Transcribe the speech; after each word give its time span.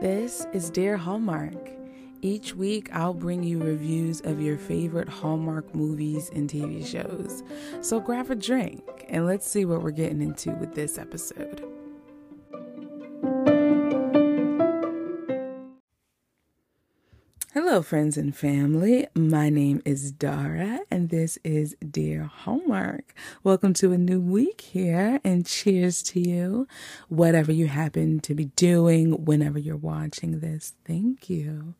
This 0.00 0.46
is 0.52 0.70
Dear 0.70 0.96
Hallmark. 0.96 1.70
Each 2.20 2.54
week, 2.54 2.88
I'll 2.92 3.14
bring 3.14 3.42
you 3.42 3.58
reviews 3.58 4.20
of 4.22 4.40
your 4.40 4.56
favorite 4.56 5.08
Hallmark 5.08 5.74
movies 5.74 6.30
and 6.34 6.48
TV 6.48 6.86
shows. 6.86 7.42
So 7.80 8.00
grab 8.00 8.30
a 8.30 8.34
drink 8.34 8.82
and 9.08 9.26
let's 9.26 9.46
see 9.46 9.64
what 9.64 9.82
we're 9.82 9.90
getting 9.90 10.22
into 10.22 10.52
with 10.52 10.74
this 10.74 10.98
episode. 10.98 11.73
Hello, 17.74 17.82
friends 17.82 18.16
and 18.16 18.36
family. 18.36 19.08
My 19.16 19.50
name 19.50 19.82
is 19.84 20.12
Dara, 20.12 20.82
and 20.92 21.08
this 21.08 21.40
is 21.42 21.74
Dear 21.84 22.22
Hallmark. 22.22 23.12
Welcome 23.42 23.74
to 23.74 23.90
a 23.90 23.98
new 23.98 24.20
week 24.20 24.60
here, 24.60 25.18
and 25.24 25.44
cheers 25.44 26.00
to 26.04 26.20
you. 26.20 26.68
Whatever 27.08 27.50
you 27.50 27.66
happen 27.66 28.20
to 28.20 28.32
be 28.32 28.44
doing 28.44 29.24
whenever 29.24 29.58
you're 29.58 29.74
watching 29.74 30.38
this, 30.38 30.74
thank 30.84 31.28
you. 31.28 31.74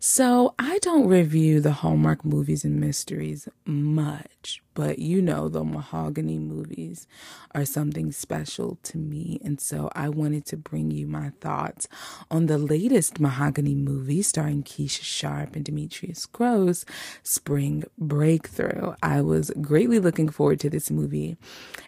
So, 0.00 0.54
I 0.60 0.78
don't 0.78 1.08
review 1.08 1.60
the 1.60 1.72
Hallmark 1.72 2.24
movies 2.24 2.64
and 2.64 2.78
mysteries 2.78 3.48
much, 3.64 4.62
but 4.74 5.00
you 5.00 5.20
know, 5.20 5.48
the 5.48 5.64
mahogany 5.64 6.38
movies 6.38 7.08
are 7.52 7.64
something 7.64 8.12
special 8.12 8.78
to 8.84 8.96
me. 8.96 9.40
And 9.44 9.60
so, 9.60 9.90
I 9.96 10.08
wanted 10.08 10.46
to 10.46 10.56
bring 10.56 10.92
you 10.92 11.08
my 11.08 11.30
thoughts 11.40 11.88
on 12.30 12.46
the 12.46 12.58
latest 12.58 13.18
mahogany 13.18 13.74
movie 13.74 14.22
starring 14.22 14.62
Keesha 14.62 15.02
Sharp 15.02 15.56
and 15.56 15.64
Demetrius 15.64 16.26
Grosse, 16.26 16.84
Spring 17.24 17.82
Breakthrough. 17.98 18.94
I 19.02 19.20
was 19.20 19.50
greatly 19.60 19.98
looking 19.98 20.28
forward 20.28 20.60
to 20.60 20.70
this 20.70 20.92
movie, 20.92 21.36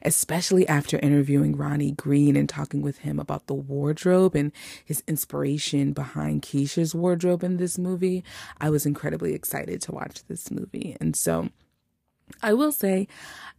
especially 0.03 0.67
after 0.67 0.99
interviewing 0.99 1.57
Ronnie 1.57 1.93
Green 1.93 2.35
and 2.35 2.49
talking 2.49 2.83
with 2.83 2.99
him 2.99 3.21
about 3.21 3.47
the 3.47 3.55
wardrobe 3.55 4.35
and 4.35 4.51
his 4.85 5.05
inspiration 5.07 5.93
behind 5.93 6.43
Keesha's 6.43 6.93
wardrobe 6.93 7.45
in 7.45 7.57
this 7.59 7.79
movie 7.79 8.00
movie. 8.01 8.25
I 8.61 8.71
was 8.71 8.87
incredibly 8.87 9.35
excited 9.35 9.83
to 9.83 9.93
watch 9.93 10.25
this 10.27 10.51
movie. 10.51 10.97
And 11.01 11.15
so 11.15 11.51
I 12.43 12.55
will 12.55 12.73
say, 12.73 13.09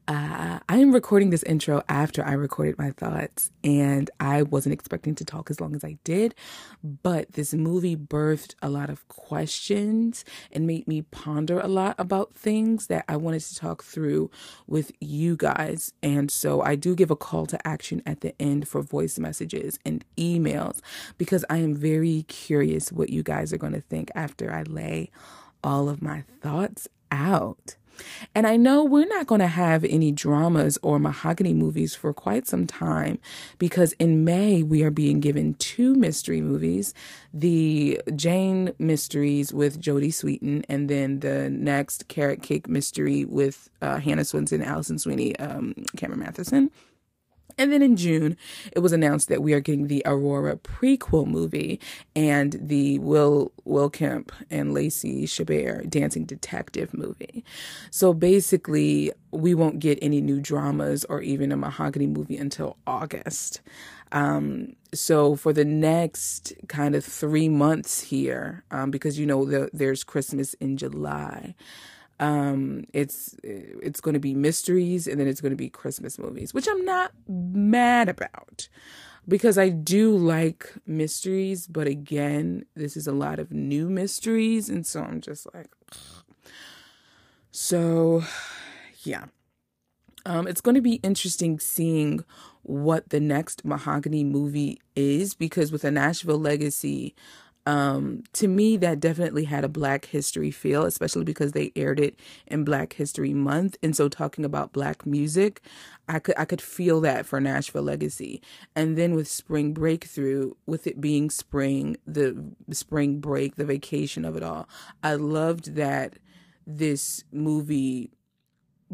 uh, 0.08 0.60
I 0.68 0.78
am 0.78 0.92
recording 0.92 1.30
this 1.30 1.44
intro 1.44 1.84
after 1.88 2.26
I 2.26 2.34
recorded 2.34 2.78
my 2.78 2.92
thoughts, 2.92 3.52
and 3.64 4.10
I 4.20 4.42
wasn't 4.42 4.74
expecting 4.74 5.16
to 5.16 5.26
talk 5.26 5.50
as 5.50 5.62
long 5.62 5.76
as 5.76 5.84
I 5.84 5.98
did. 6.04 6.36
But 6.84 7.34
this 7.34 7.54
movie 7.54 7.96
birthed 7.96 8.56
a 8.62 8.70
lot 8.70 8.90
of 8.90 9.08
questions 9.08 10.26
and 10.52 10.66
made 10.66 10.88
me 10.88 11.04
ponder 11.04 11.60
a 11.60 11.68
lot 11.68 11.96
about 11.98 12.34
things 12.34 12.88
that 12.88 13.06
I 13.08 13.16
wanted 13.16 13.42
to 13.44 13.56
talk 13.56 13.84
through 13.84 14.32
with 14.68 14.92
you 15.00 15.38
guys. 15.38 15.94
And 16.02 16.32
so 16.32 16.62
I 16.62 16.76
do 16.76 16.96
give 16.96 17.12
a 17.12 17.16
call 17.16 17.46
to 17.46 17.68
action 17.68 18.02
at 18.06 18.22
the 18.22 18.34
end 18.42 18.68
for 18.68 18.82
voice 18.82 19.20
messages 19.20 19.80
and 19.86 20.04
emails 20.18 20.82
because 21.18 21.46
I 21.50 21.58
am 21.58 21.76
very 21.76 22.24
curious 22.24 22.92
what 22.92 23.12
you 23.12 23.24
guys 23.24 23.54
are 23.54 23.58
going 23.58 23.74
to 23.74 23.82
think 23.82 24.12
after 24.16 24.52
I 24.52 24.64
lay 24.64 25.12
all 25.64 25.90
of 25.90 26.02
my 26.02 26.24
thoughts 26.42 26.88
out. 27.12 27.76
And 28.34 28.48
I 28.48 28.58
know 28.58 28.84
we're 28.84 29.08
not 29.08 29.28
going 29.28 29.42
to 29.42 29.48
have 29.48 29.84
any 29.84 30.12
dramas 30.12 30.78
or 30.82 31.00
mahogany 31.00 31.54
movies 31.54 31.96
for 31.96 32.14
quite 32.14 32.48
some 32.48 32.68
time 32.68 33.20
because 33.58 33.94
in 33.94 34.24
May 34.24 34.64
we 34.64 34.84
are 34.84 34.92
being 34.92 35.20
given 35.20 35.56
two 35.56 35.96
mystery 35.96 36.42
movies 36.42 36.94
the 37.34 38.02
Jane 38.16 38.74
Mysteries 38.78 39.54
with 39.54 39.80
Jodie 39.80 40.10
Sweetin, 40.10 40.66
and 40.68 40.90
then 40.90 41.20
the 41.20 41.50
next 41.50 42.08
Carrot 42.08 42.42
Cake 42.42 42.68
Mystery 42.68 43.26
with 43.26 43.70
uh, 43.82 44.00
Hannah 44.00 44.24
Swensen, 44.24 44.66
Alison 44.66 45.00
Sweeney, 45.00 45.38
um, 45.38 45.74
Cameron 45.96 46.22
Mathison. 46.22 46.70
And 47.58 47.72
then 47.72 47.82
in 47.82 47.96
June, 47.96 48.38
it 48.72 48.80
was 48.80 48.94
announced 48.94 49.30
that 49.30 49.42
we 49.42 49.54
are 49.54 49.60
getting 49.60 49.88
the 49.88 50.02
Aurora 50.06 50.58
prequel 50.58 51.28
movie 51.28 51.80
and 52.16 52.58
the 52.62 53.00
Will 53.00 53.52
Will 53.66 53.90
Kemp 53.90 54.32
and 54.50 54.74
Lacey 54.74 55.26
Chabert 55.26 55.90
dancing 55.90 56.26
detective 56.26 56.94
movie. 56.94 57.44
So 57.90 58.14
basically, 58.14 59.12
we 59.32 59.54
won't 59.54 59.80
get 59.80 60.00
any 60.02 60.22
new 60.22 60.40
dramas 60.40 61.06
or 61.06 61.22
even 61.22 61.52
a 61.52 61.58
mahogany 61.58 62.08
movie 62.08 62.38
until 62.38 62.78
August. 62.86 63.62
Um, 64.12 64.76
so 64.94 65.36
for 65.36 65.54
the 65.54 65.66
next 65.66 66.54
kind 66.68 66.96
of 66.96 67.06
three 67.06 67.48
months 67.48 68.02
here, 68.02 68.64
um, 68.72 68.92
because 68.92 69.18
you 69.18 69.26
know 69.26 69.46
the, 69.46 69.70
there's 69.74 70.04
Christmas 70.04 70.54
in 70.56 70.78
July. 70.78 71.56
Um, 72.22 72.86
it's 72.94 73.36
it's 73.44 74.00
going 74.00 74.14
to 74.14 74.20
be 74.20 74.36
mysteries 74.36 75.08
and 75.08 75.20
then 75.20 75.28
it's 75.28 75.42
going 75.42 75.52
to 75.52 75.58
be 75.58 75.70
Christmas 75.70 76.20
movies, 76.20 76.54
which 76.54 76.68
I'm 76.70 76.86
not 76.86 77.12
mad 77.28 78.08
about 78.08 78.70
because 79.28 79.58
I 79.58 79.70
do 79.70 80.16
like 80.16 80.72
mysteries, 80.86 81.68
but 81.68 81.88
again, 81.88 82.66
this 82.76 82.96
is 82.96 83.08
a 83.08 83.12
lot 83.12 83.40
of 83.40 83.52
new 83.52 83.90
mysteries 83.90 84.70
and 84.70 84.86
so 84.86 85.02
I'm 85.02 85.20
just 85.20 85.48
like 85.54 85.70
so 87.52 88.24
yeah. 89.04 89.26
Um, 90.24 90.48
it's 90.48 90.62
going 90.62 90.76
to 90.76 90.82
be 90.82 90.96
interesting 90.96 91.60
seeing 91.60 92.24
what 92.62 93.10
the 93.10 93.20
next 93.20 93.66
Mahogany 93.66 94.24
movie 94.24 94.80
is 94.96 95.34
because 95.34 95.72
with 95.72 95.84
a 95.84 95.90
Nashville 95.90 96.38
Legacy, 96.40 97.16
um, 97.66 98.24
to 98.34 98.48
me, 98.48 98.76
that 98.78 99.00
definitely 99.00 99.44
had 99.44 99.64
a 99.64 99.70
Black 99.70 100.06
History 100.06 100.50
feel, 100.50 100.84
especially 100.84 101.24
because 101.24 101.52
they 101.52 101.72
aired 101.76 102.00
it 102.00 102.20
in 102.48 102.64
Black 102.64 102.94
History 102.94 103.34
Month. 103.34 103.78
And 103.84 103.96
so, 103.96 104.10
talking 104.10 104.44
about 104.44 104.74
Black 104.74 105.06
music, 105.06 105.62
I 106.10 106.20
could 106.20 106.36
I 106.38 106.46
could 106.46 106.62
feel 106.62 107.02
that 107.02 107.26
for 107.26 107.40
Nashville 107.40 107.84
Legacy. 107.84 108.42
And 108.76 108.98
then 108.98 109.14
with 109.14 109.28
Spring 109.28 109.74
Breakthrough, 109.74 110.54
with 110.66 110.88
it 110.88 111.00
being 111.00 111.30
spring, 111.30 111.98
the 112.08 112.36
spring 112.72 113.20
break, 113.20 113.56
the 113.56 113.66
vacation 113.66 114.26
of 114.26 114.36
it 114.36 114.44
all, 114.44 114.68
I 115.04 115.16
loved 115.16 115.76
that 115.76 116.18
this 116.66 117.24
movie 117.32 118.12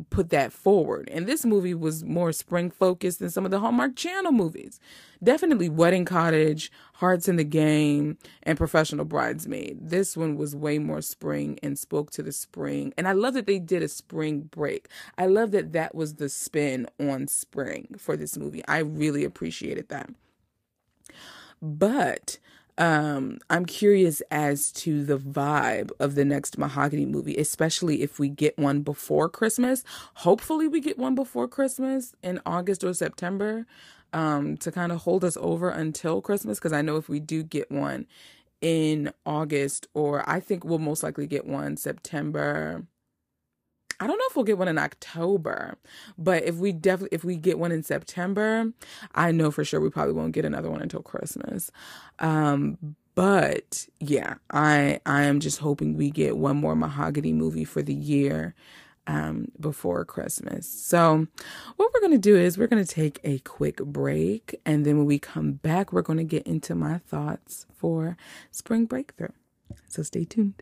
put 0.09 0.30
that 0.30 0.53
forward. 0.53 1.09
And 1.12 1.28
this 1.28 1.46
movie 1.46 1.74
was 1.74 2.03
more 2.03 2.31
spring 2.31 2.69
focused 2.69 3.19
than 3.19 3.30
some 3.30 3.46
of 3.46 3.52
the 3.52 3.59
Hallmark 3.59 3.96
Channel 3.96 4.31
movies. 4.31 4.80
Definitely 5.24 5.69
Wedding 5.69 6.06
Cottage, 6.06 6.72
Hearts 6.96 7.28
in 7.28 7.35
the 7.35 7.44
Game, 7.44 8.18
and 8.44 8.57
Professional 8.57 9.06
Bridesmaid. 9.06 9.78
This 9.81 10.16
one 10.16 10.36
was 10.36 10.56
way 10.56 10.80
more 10.80 11.02
spring 11.02 11.59
and 11.63 11.78
spoke 11.78 12.12
to 12.12 12.24
the 12.24 12.31
spring. 12.31 12.94
And 12.97 13.07
I 13.07 13.13
love 13.13 13.34
that 13.34 13.47
they 13.47 13.59
did 13.59 13.81
a 13.81 13.88
spring 13.88 14.41
break. 14.41 14.88
I 15.18 15.25
love 15.25 15.52
that 15.52 15.74
that 15.74 15.96
was 15.96 16.16
the 16.16 16.30
spin 16.30 16.88
on 17.00 17.28
spring 17.28 17.96
for 17.97 18.16
this 18.16 18.38
movie. 18.38 18.63
I 18.68 18.80
really 18.80 19.24
appreciated 19.24 19.90
that. 19.90 20.09
But 21.62 22.38
um, 22.78 23.40
I'm 23.50 23.66
curious 23.66 24.22
as 24.30 24.72
to 24.74 25.04
the 25.04 25.18
vibe 25.18 25.92
of 26.00 26.16
the 26.16 26.26
next 26.26 26.58
Mahogany 26.58 27.06
movie, 27.06 27.36
especially 27.36 28.02
if 28.04 28.20
we 28.20 28.30
get 28.30 28.58
one 28.58 28.82
before 28.82 29.30
Christmas. 29.30 29.84
Hopefully, 30.16 30.68
we 30.68 30.80
get 30.80 30.98
one 30.98 31.16
before 31.16 31.48
Christmas 31.48 32.14
in 32.22 32.40
August 32.46 32.84
or 32.84 32.94
September 32.94 33.66
um, 34.14 34.58
to 34.58 34.72
kind 34.72 34.92
of 34.92 35.00
hold 35.00 35.24
us 35.24 35.38
over 35.42 35.70
until 35.70 36.22
Christmas. 36.22 36.60
Because 36.60 36.74
I 36.74 36.82
know 36.82 36.98
if 36.98 37.10
we 37.10 37.20
do 37.20 37.42
get 37.42 37.72
one 37.72 38.06
in 38.62 39.12
August, 39.26 39.88
or 39.94 40.28
I 40.30 40.40
think 40.40 40.64
we'll 40.64 40.80
most 40.80 41.04
likely 41.04 41.28
get 41.28 41.46
one 41.46 41.78
September 41.78 42.86
I 44.00 44.08
don't 44.08 44.18
know 44.18 44.25
if 44.30 44.35
we'll 44.35 44.46
get 44.46 44.58
one 44.58 44.68
in 44.68 44.78
October, 44.78 45.78
but 46.18 46.44
if 46.44 46.56
we 46.56 46.72
definitely 46.72 47.16
if 47.16 47.24
we 47.24 47.35
get 47.35 47.59
one 47.59 47.72
in 47.72 47.84
September, 47.84 48.72
I 49.16 49.31
know 49.31 49.52
for 49.52 49.66
sure 49.66 49.80
we 49.80 49.90
probably 49.90 50.13
won't 50.13 50.34
get 50.34 50.46
another 50.46 50.69
one 50.69 50.81
until 50.81 51.02
Christmas. 51.02 51.72
Um, 52.19 52.96
but 53.16 53.88
yeah, 54.00 54.36
I 54.52 55.00
I 55.06 55.24
am 55.24 55.40
just 55.40 55.59
hoping 55.59 55.96
we 55.96 56.12
get 56.12 56.38
one 56.38 56.57
more 56.57 56.75
mahogany 56.75 57.34
movie 57.34 57.66
for 57.66 57.81
the 57.81 57.94
year 57.94 58.53
um, 59.07 59.47
before 59.59 60.06
Christmas. 60.06 60.68
So, 60.68 61.28
what 61.78 61.91
we're 61.94 62.02
going 62.02 62.12
to 62.12 62.18
do 62.18 62.36
is 62.36 62.57
we're 62.57 62.68
going 62.68 62.83
to 62.83 62.94
take 62.94 63.19
a 63.24 63.39
quick 63.39 63.77
break. 63.77 64.60
And 64.66 64.86
then 64.86 64.98
when 64.98 65.07
we 65.07 65.18
come 65.18 65.54
back, 65.54 65.92
we're 65.92 66.01
going 66.01 66.18
to 66.18 66.24
get 66.24 66.45
into 66.45 66.75
my 66.75 67.00
thoughts 67.00 67.66
for 67.74 68.18
Spring 68.51 68.86
Breakthrough. 68.86 69.30
So, 69.88 70.04
stay 70.04 70.25
tuned. 70.25 70.62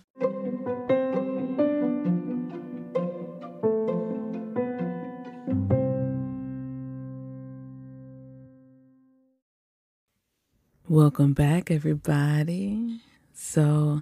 Welcome 10.91 11.31
back, 11.31 11.71
everybody. 11.71 12.99
So, 13.33 14.01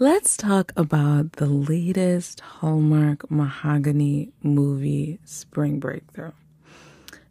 let's 0.00 0.36
talk 0.36 0.72
about 0.76 1.34
the 1.34 1.46
latest 1.46 2.40
Hallmark 2.40 3.30
Mahogany 3.30 4.32
movie, 4.42 5.20
Spring 5.24 5.78
Breakthrough. 5.78 6.32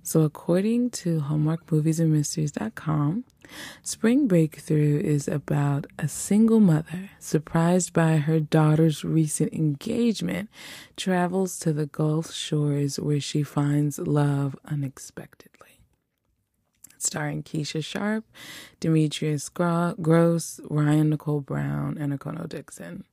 So, 0.04 0.22
according 0.22 0.92
to 0.92 1.20
HallmarkMoviesAndMysteries.com, 1.20 3.26
Spring 3.82 4.26
Breakthrough 4.26 5.02
is 5.02 5.28
about 5.28 5.86
a 6.00 6.08
single 6.08 6.62
mother 6.62 7.10
surprised 7.20 7.92
by 7.92 8.20
her 8.20 8.40
daughter's 8.40 9.04
recent 9.04 9.52
engagement, 9.52 10.50
travels 10.96 11.60
to 11.60 11.74
the 11.74 11.88
Gulf 11.88 12.32
shores 12.32 13.02
where 13.02 13.20
she 13.20 13.44
finds 13.44 14.00
love 14.00 14.56
unexpectedly 14.64 15.73
starring 17.04 17.44
Keesha 17.44 17.84
Sharp, 17.84 18.26
Demetrius 18.80 19.50
Grosse, 19.50 20.60
Ryan 20.70 21.10
Nicole 21.12 21.42
Brown, 21.42 21.98
and 22.00 22.18
Okono 22.18 22.48
Dixon. 22.48 23.06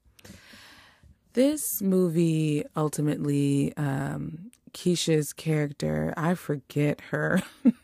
This 1.34 1.80
movie 1.80 2.64
ultimately, 2.76 3.72
um, 3.76 4.50
Keesha's 4.72 5.32
character, 5.32 6.12
I 6.16 6.34
forget 6.34 7.00
her, 7.10 7.42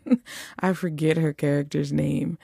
I 0.58 0.72
forget 0.72 1.16
her 1.16 1.32
character's 1.32 1.92
name, 1.92 2.38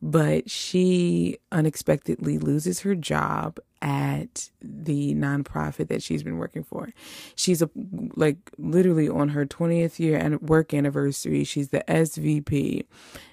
but 0.00 0.50
she 0.50 1.38
unexpectedly 1.50 2.38
loses 2.38 2.80
her 2.80 2.94
job 2.94 3.58
at 3.84 4.48
the 4.62 5.14
nonprofit 5.14 5.88
that 5.88 6.02
she's 6.02 6.22
been 6.22 6.38
working 6.38 6.64
for. 6.64 6.88
She's 7.36 7.60
a, 7.60 7.68
like 8.16 8.38
literally 8.56 9.10
on 9.10 9.28
her 9.28 9.44
20th 9.44 9.98
year 9.98 10.16
and 10.16 10.40
work 10.40 10.72
anniversary. 10.72 11.44
She's 11.44 11.68
the 11.68 11.84
SVP 11.86 12.86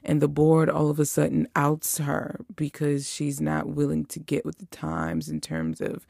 and 0.03 0.21
the 0.21 0.27
board 0.27 0.69
all 0.69 0.89
of 0.89 0.99
a 0.99 1.05
sudden 1.05 1.47
outs 1.55 1.99
her 1.99 2.41
because 2.53 3.09
she's 3.09 3.39
not 3.39 3.69
willing 3.69 4.03
to 4.07 4.19
get 4.19 4.43
with 4.43 4.57
the 4.57 4.65
times 4.65 5.29
in 5.29 5.39
terms 5.39 5.79
of 5.79 6.05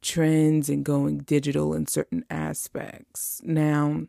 trends 0.00 0.68
and 0.68 0.84
going 0.84 1.18
digital 1.18 1.74
in 1.74 1.88
certain 1.88 2.24
aspects. 2.30 3.40
Now, 3.44 4.06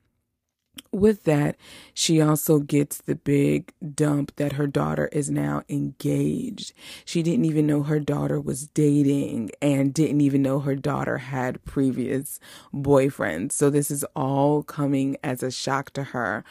with 0.91 1.23
that, 1.23 1.55
she 1.93 2.21
also 2.21 2.59
gets 2.59 2.97
the 2.97 3.15
big 3.15 3.73
dump 3.95 4.35
that 4.35 4.53
her 4.53 4.67
daughter 4.67 5.07
is 5.11 5.29
now 5.29 5.63
engaged. 5.69 6.73
She 7.05 7.23
didn't 7.23 7.45
even 7.45 7.67
know 7.67 7.83
her 7.83 7.99
daughter 7.99 8.39
was 8.39 8.67
dating 8.67 9.51
and 9.61 9.93
didn't 9.93 10.21
even 10.21 10.41
know 10.41 10.59
her 10.59 10.75
daughter 10.75 11.17
had 11.17 11.63
previous 11.65 12.39
boyfriends. 12.73 13.53
So, 13.53 13.69
this 13.69 13.89
is 13.91 14.03
all 14.15 14.63
coming 14.63 15.17
as 15.23 15.43
a 15.43 15.51
shock 15.51 15.91
to 15.91 16.03
her 16.05 16.43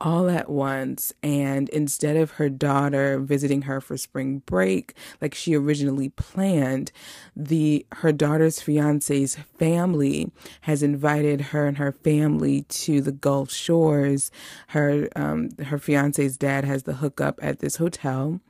all 0.00 0.28
at 0.28 0.48
once. 0.48 1.12
And 1.22 1.68
instead 1.70 2.16
of 2.16 2.32
her 2.32 2.48
daughter 2.48 3.18
visiting 3.18 3.62
her 3.62 3.80
for 3.80 3.96
spring 3.96 4.42
break 4.46 4.94
like 5.20 5.34
she 5.34 5.54
originally 5.54 6.10
planned 6.10 6.92
the 7.34 7.86
her 7.92 8.12
daughter's 8.12 8.60
fiance's 8.60 9.36
family 9.58 10.30
has 10.62 10.82
invited 10.82 11.40
her 11.40 11.66
and 11.66 11.78
her 11.78 11.92
family 11.92 12.62
to 12.68 13.00
the 13.00 13.12
Gulf 13.12 13.50
Shores. 13.50 14.30
Her 14.68 15.08
um 15.16 15.50
her 15.64 15.78
fiance's 15.78 16.36
dad 16.36 16.64
has 16.64 16.84
the 16.84 16.94
hookup 16.94 17.38
at 17.42 17.60
this 17.60 17.76
hotel. 17.76 18.40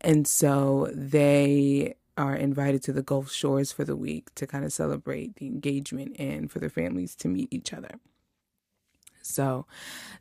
And 0.00 0.26
so 0.26 0.90
they 0.92 1.96
are 2.16 2.36
invited 2.36 2.82
to 2.84 2.92
the 2.92 3.02
Gulf 3.02 3.30
Shores 3.32 3.72
for 3.72 3.84
the 3.84 3.96
week 3.96 4.34
to 4.36 4.46
kind 4.46 4.64
of 4.64 4.72
celebrate 4.72 5.36
the 5.36 5.46
engagement 5.46 6.14
and 6.18 6.50
for 6.50 6.60
their 6.60 6.70
families 6.70 7.14
to 7.16 7.28
meet 7.28 7.48
each 7.50 7.72
other. 7.72 7.98
So 9.24 9.66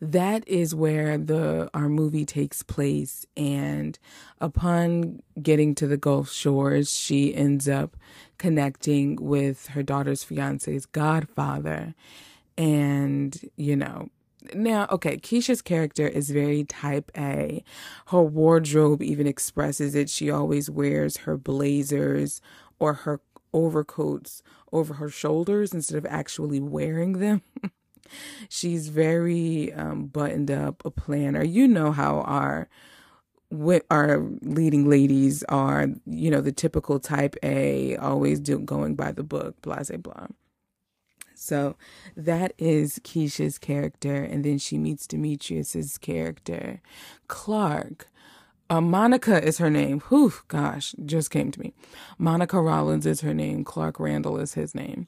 that 0.02 0.48
is 0.48 0.74
where 0.74 1.18
the 1.18 1.70
our 1.74 1.90
movie 1.90 2.26
takes 2.26 2.64
place 2.64 3.26
and 3.36 4.00
upon 4.40 5.22
getting 5.42 5.76
to 5.76 5.88
the 5.88 5.98
Gulf 5.98 6.32
Shores, 6.32 6.92
she 6.92 7.36
ends 7.36 7.68
up 7.68 7.98
connecting 8.38 9.18
with 9.18 9.68
her 9.68 9.84
daughter's 9.84 10.24
fiance's 10.24 10.86
godfather 10.86 11.96
and, 12.58 13.40
you 13.56 13.76
know, 13.76 14.10
now, 14.54 14.88
okay, 14.92 15.18
Keesha's 15.18 15.62
character 15.62 16.08
is 16.08 16.30
very 16.30 16.66
type 16.66 17.12
A. 17.18 17.64
Her 18.08 18.22
wardrobe 18.22 19.02
even 19.02 19.26
expresses 19.26 19.96
it. 19.96 20.10
She 20.10 20.30
always 20.30 20.70
wears 20.70 21.18
her 21.18 21.38
blazers 21.38 22.42
or 22.78 22.94
her 22.94 23.22
overcoats 23.54 24.42
over 24.72 24.96
her 24.96 25.10
shoulders 25.10 25.74
instead 25.74 25.98
of 25.98 26.06
actually 26.08 26.60
wearing 26.60 27.14
them. 27.14 27.42
She's 28.50 28.90
very 28.90 29.74
um, 29.74 30.08
buttoned 30.08 30.52
up, 30.52 30.82
a 30.86 30.92
planner. 30.92 31.44
You 31.44 31.68
know 31.68 31.92
how 31.92 32.22
our 32.22 32.70
what 33.50 33.86
our 33.92 34.26
leading 34.42 34.90
ladies 34.90 35.44
are, 35.44 35.88
you 36.08 36.32
know, 36.32 36.42
the 36.42 36.52
typical 36.52 37.00
type 37.00 37.36
A, 37.44 37.96
always 37.98 38.40
do, 38.40 38.58
going 38.58 38.96
by 38.96 39.12
the 39.12 39.22
book, 39.24 39.62
blah, 39.62 39.84
blah, 39.84 39.98
blah. 39.98 40.28
So 41.36 41.76
that 42.16 42.54
is 42.58 43.00
Keesha's 43.04 43.60
character. 43.60 44.16
And 44.24 44.44
then 44.44 44.58
she 44.58 44.78
meets 44.78 45.06
Demetrius's 45.06 45.98
character, 46.00 46.82
Clark. 47.28 48.08
Uh, 48.70 48.82
Monica 48.82 49.44
is 49.44 49.60
her 49.60 49.70
name. 49.70 50.00
Whew, 50.10 50.34
gosh, 50.48 50.96
just 51.06 51.30
came 51.30 51.52
to 51.52 51.60
me. 51.60 51.74
Monica 52.18 52.60
Rollins 52.60 53.06
is 53.06 53.22
her 53.22 53.34
name. 53.34 53.64
Clark 53.64 54.00
Randall 54.00 54.40
is 54.40 54.56
his 54.56 54.74
name. 54.74 55.08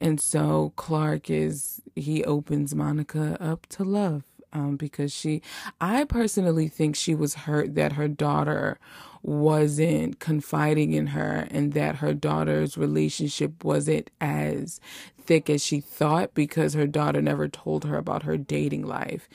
And 0.00 0.20
so 0.20 0.72
Clark 0.76 1.30
is, 1.30 1.82
he 1.96 2.24
opens 2.24 2.74
Monica 2.74 3.36
up 3.40 3.66
to 3.70 3.84
love 3.84 4.24
um, 4.52 4.76
because 4.76 5.12
she, 5.12 5.42
I 5.80 6.04
personally 6.04 6.68
think 6.68 6.96
she 6.96 7.14
was 7.14 7.34
hurt 7.34 7.74
that 7.74 7.92
her 7.92 8.08
daughter 8.08 8.78
wasn't 9.22 10.20
confiding 10.20 10.92
in 10.92 11.08
her 11.08 11.48
and 11.50 11.72
that 11.72 11.96
her 11.96 12.14
daughter's 12.14 12.78
relationship 12.78 13.64
wasn't 13.64 14.10
as 14.20 14.80
thick 15.20 15.50
as 15.50 15.62
she 15.62 15.80
thought 15.80 16.34
because 16.34 16.74
her 16.74 16.86
daughter 16.86 17.20
never 17.20 17.48
told 17.48 17.84
her 17.84 17.96
about 17.96 18.22
her 18.22 18.36
dating 18.36 18.86
life. 18.86 19.28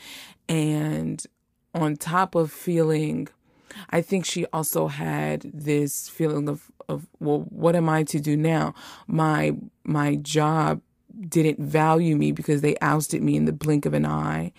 And 0.48 1.24
on 1.76 1.98
top 1.98 2.36
of 2.36 2.52
feeling, 2.52 3.28
I 3.90 4.02
think 4.02 4.26
she 4.26 4.46
also 4.48 4.88
had 4.88 5.50
this 5.54 6.10
feeling 6.10 6.50
of 6.50 6.72
of 6.90 7.08
well 7.20 7.46
what 7.50 7.76
am 7.76 7.90
I 7.90 8.04
to 8.04 8.20
do 8.20 8.36
now? 8.36 8.74
My 9.08 9.56
my 9.84 10.16
job 10.16 10.82
didn't 11.30 11.60
value 11.60 12.16
me 12.16 12.32
because 12.32 12.62
they 12.62 12.76
ousted 12.82 13.22
me 13.22 13.36
in 13.36 13.46
the 13.46 13.54
blink 13.54 13.86
of 13.86 13.94
an 13.94 14.06
eye. 14.06 14.52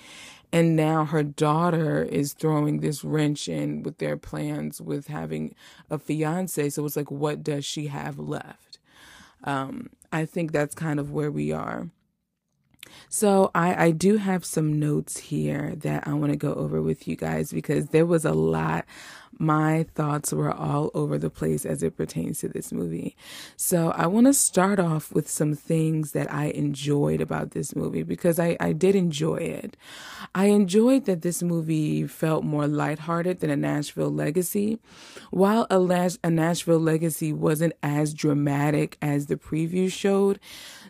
And 0.52 0.76
now 0.76 1.04
her 1.04 1.24
daughter 1.24 2.04
is 2.04 2.32
throwing 2.32 2.78
this 2.78 3.02
wrench 3.02 3.48
in 3.48 3.82
with 3.82 3.98
their 3.98 4.16
plans 4.16 4.80
with 4.80 5.08
having 5.08 5.52
a 5.90 5.98
fiance. 5.98 6.70
So 6.70 6.86
it's 6.86 6.94
like, 6.94 7.10
what 7.10 7.42
does 7.42 7.64
she 7.64 7.88
have 7.88 8.20
left? 8.20 8.78
Um, 9.42 9.90
I 10.12 10.24
think 10.24 10.52
that's 10.52 10.76
kind 10.76 11.00
of 11.00 11.10
where 11.10 11.32
we 11.32 11.50
are. 11.50 11.90
So 13.08 13.50
I, 13.54 13.86
I 13.86 13.90
do 13.90 14.16
have 14.16 14.44
some 14.44 14.78
notes 14.78 15.18
here 15.18 15.74
that 15.76 16.06
I 16.06 16.14
want 16.14 16.32
to 16.32 16.36
go 16.36 16.54
over 16.54 16.82
with 16.82 17.06
you 17.06 17.16
guys 17.16 17.52
because 17.52 17.88
there 17.88 18.06
was 18.06 18.24
a 18.24 18.32
lot 18.32 18.84
my 19.38 19.86
thoughts 19.94 20.32
were 20.32 20.52
all 20.52 20.90
over 20.94 21.18
the 21.18 21.30
place 21.30 21.64
as 21.64 21.82
it 21.82 21.96
pertains 21.96 22.40
to 22.40 22.48
this 22.48 22.72
movie. 22.72 23.16
So 23.56 23.90
I 23.90 24.06
want 24.06 24.26
to 24.26 24.34
start 24.34 24.78
off 24.78 25.12
with 25.12 25.28
some 25.28 25.54
things 25.54 26.12
that 26.12 26.32
I 26.32 26.46
enjoyed 26.46 27.20
about 27.20 27.50
this 27.50 27.74
movie 27.74 28.02
because 28.02 28.38
I, 28.38 28.56
I 28.60 28.72
did 28.72 28.94
enjoy 28.94 29.36
it. 29.36 29.76
I 30.34 30.46
enjoyed 30.46 31.04
that 31.06 31.22
this 31.22 31.42
movie 31.42 32.06
felt 32.06 32.44
more 32.44 32.66
lighthearted 32.66 33.40
than 33.40 33.50
a 33.50 33.56
Nashville 33.56 34.10
Legacy. 34.10 34.78
While 35.30 35.66
a, 35.70 36.10
a 36.22 36.30
Nashville 36.30 36.80
Legacy 36.80 37.32
wasn't 37.32 37.74
as 37.82 38.14
dramatic 38.14 38.96
as 39.02 39.26
the 39.26 39.36
preview 39.36 39.90
showed, 39.90 40.38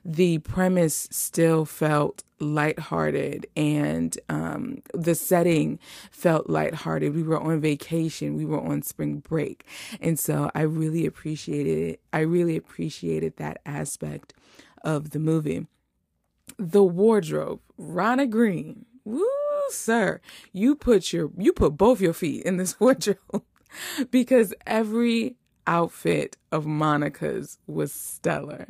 the 0.05 0.39
premise 0.39 1.09
still 1.11 1.65
felt 1.65 2.25
lighthearted 2.41 3.47
and 3.57 4.19
um, 4.29 4.83
the 4.93 5.14
setting 5.14 5.79
felt 6.11 6.49
lighthearted. 6.49 7.14
We 7.14 7.23
were 7.23 7.41
on 7.41 7.61
vacation, 7.61 8.37
we 8.37 8.45
were 8.45 8.61
on 8.61 8.83
spring 8.83 9.19
break. 9.19 9.67
And 10.00 10.19
so 10.19 10.50
I 10.55 10.62
really 10.62 11.07
appreciated 11.07 11.79
it. 11.79 12.00
I 12.12 12.21
really 12.21 12.57
appreciated 12.57 13.37
that 13.37 13.61
aspect 13.64 14.35
of 14.83 15.11
the 15.11 15.19
movie. 15.19 15.67
The 16.59 16.85
wardrobe, 16.85 17.61
Ronna 17.81 18.29
Green. 18.29 18.85
Woo, 19.05 19.26
sir. 19.71 20.21
You 20.53 20.75
put 20.75 21.12
your 21.12 21.31
you 21.37 21.53
put 21.53 21.76
both 21.76 22.00
your 22.00 22.12
feet 22.12 22.45
in 22.45 22.59
this 22.59 22.79
wardrobe 22.81 23.43
because 24.11 24.55
every 24.67 25.37
outfit 25.66 26.37
of 26.52 26.66
Monica's 26.66 27.59
was 27.66 27.92
stellar. 27.92 28.68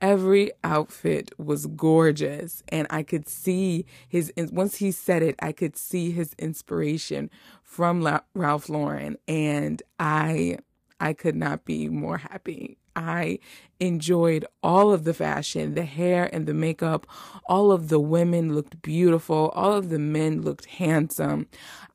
Every 0.00 0.52
outfit 0.64 1.32
was 1.38 1.66
gorgeous. 1.66 2.62
And 2.68 2.86
I 2.90 3.02
could 3.02 3.28
see 3.28 3.86
his, 4.08 4.32
once 4.36 4.76
he 4.76 4.92
said 4.92 5.22
it, 5.22 5.36
I 5.40 5.52
could 5.52 5.76
see 5.76 6.10
his 6.10 6.34
inspiration 6.38 7.30
from 7.62 8.00
La- 8.00 8.20
Ralph 8.34 8.68
Lauren. 8.68 9.16
And 9.28 9.82
I, 9.98 10.58
I 11.00 11.12
could 11.12 11.36
not 11.36 11.64
be 11.64 11.88
more 11.88 12.18
happy. 12.18 12.78
I 12.96 13.38
enjoyed 13.78 14.44
all 14.62 14.92
of 14.92 15.04
the 15.04 15.14
fashion, 15.14 15.74
the 15.74 15.84
hair 15.84 16.28
and 16.32 16.46
the 16.46 16.54
makeup. 16.54 17.06
All 17.46 17.72
of 17.72 17.88
the 17.88 18.00
women 18.00 18.54
looked 18.54 18.82
beautiful. 18.82 19.50
All 19.54 19.72
of 19.72 19.90
the 19.90 19.98
men 19.98 20.42
looked 20.42 20.66
handsome. 20.66 21.46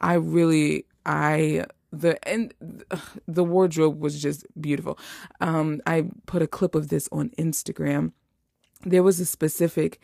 I 0.01 0.13
really, 0.13 0.85
I 1.05 1.65
the 2.01 2.27
and 2.27 2.53
the 3.27 3.43
wardrobe 3.43 3.99
was 3.99 4.21
just 4.21 4.45
beautiful. 4.59 4.97
Um, 5.41 5.81
I 5.85 6.05
put 6.25 6.41
a 6.41 6.47
clip 6.47 6.75
of 6.75 6.89
this 6.89 7.09
on 7.11 7.29
Instagram. 7.37 8.11
There 8.83 9.03
was 9.03 9.19
a 9.19 9.25
specific 9.25 9.99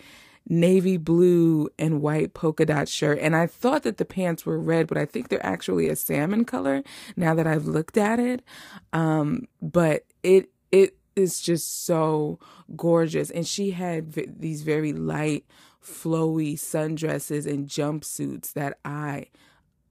navy 0.50 0.98
blue 0.98 1.70
and 1.78 2.02
white 2.02 2.34
polka 2.34 2.66
dot 2.66 2.88
shirt, 2.88 3.20
and 3.20 3.36
I 3.36 3.48
thought 3.48 3.84
that 3.84 3.98
the 3.98 4.06
pants 4.06 4.46
were 4.46 4.60
red, 4.60 4.88
but 4.88 4.98
I 4.98 5.06
think 5.06 5.30
they're 5.30 5.46
actually 5.46 5.88
a 5.88 5.96
salmon 5.96 6.46
color. 6.46 6.84
Now 7.16 7.36
that 7.36 7.48
I've 7.48 7.66
looked 7.66 7.98
at 7.98 8.20
it, 8.20 8.44
um, 8.94 9.48
but 9.62 10.06
it 10.24 10.50
it 10.72 10.98
is 11.16 11.42
just 11.42 11.86
so 11.86 12.40
gorgeous, 12.76 13.30
and 13.30 13.46
she 13.46 13.72
had 13.72 14.14
v- 14.14 14.28
these 14.28 14.64
very 14.64 14.94
light, 14.94 15.46
flowy 15.84 16.54
sundresses 16.54 17.46
and 17.46 17.68
jumpsuits 17.68 18.54
that 18.54 18.78
I 18.86 19.28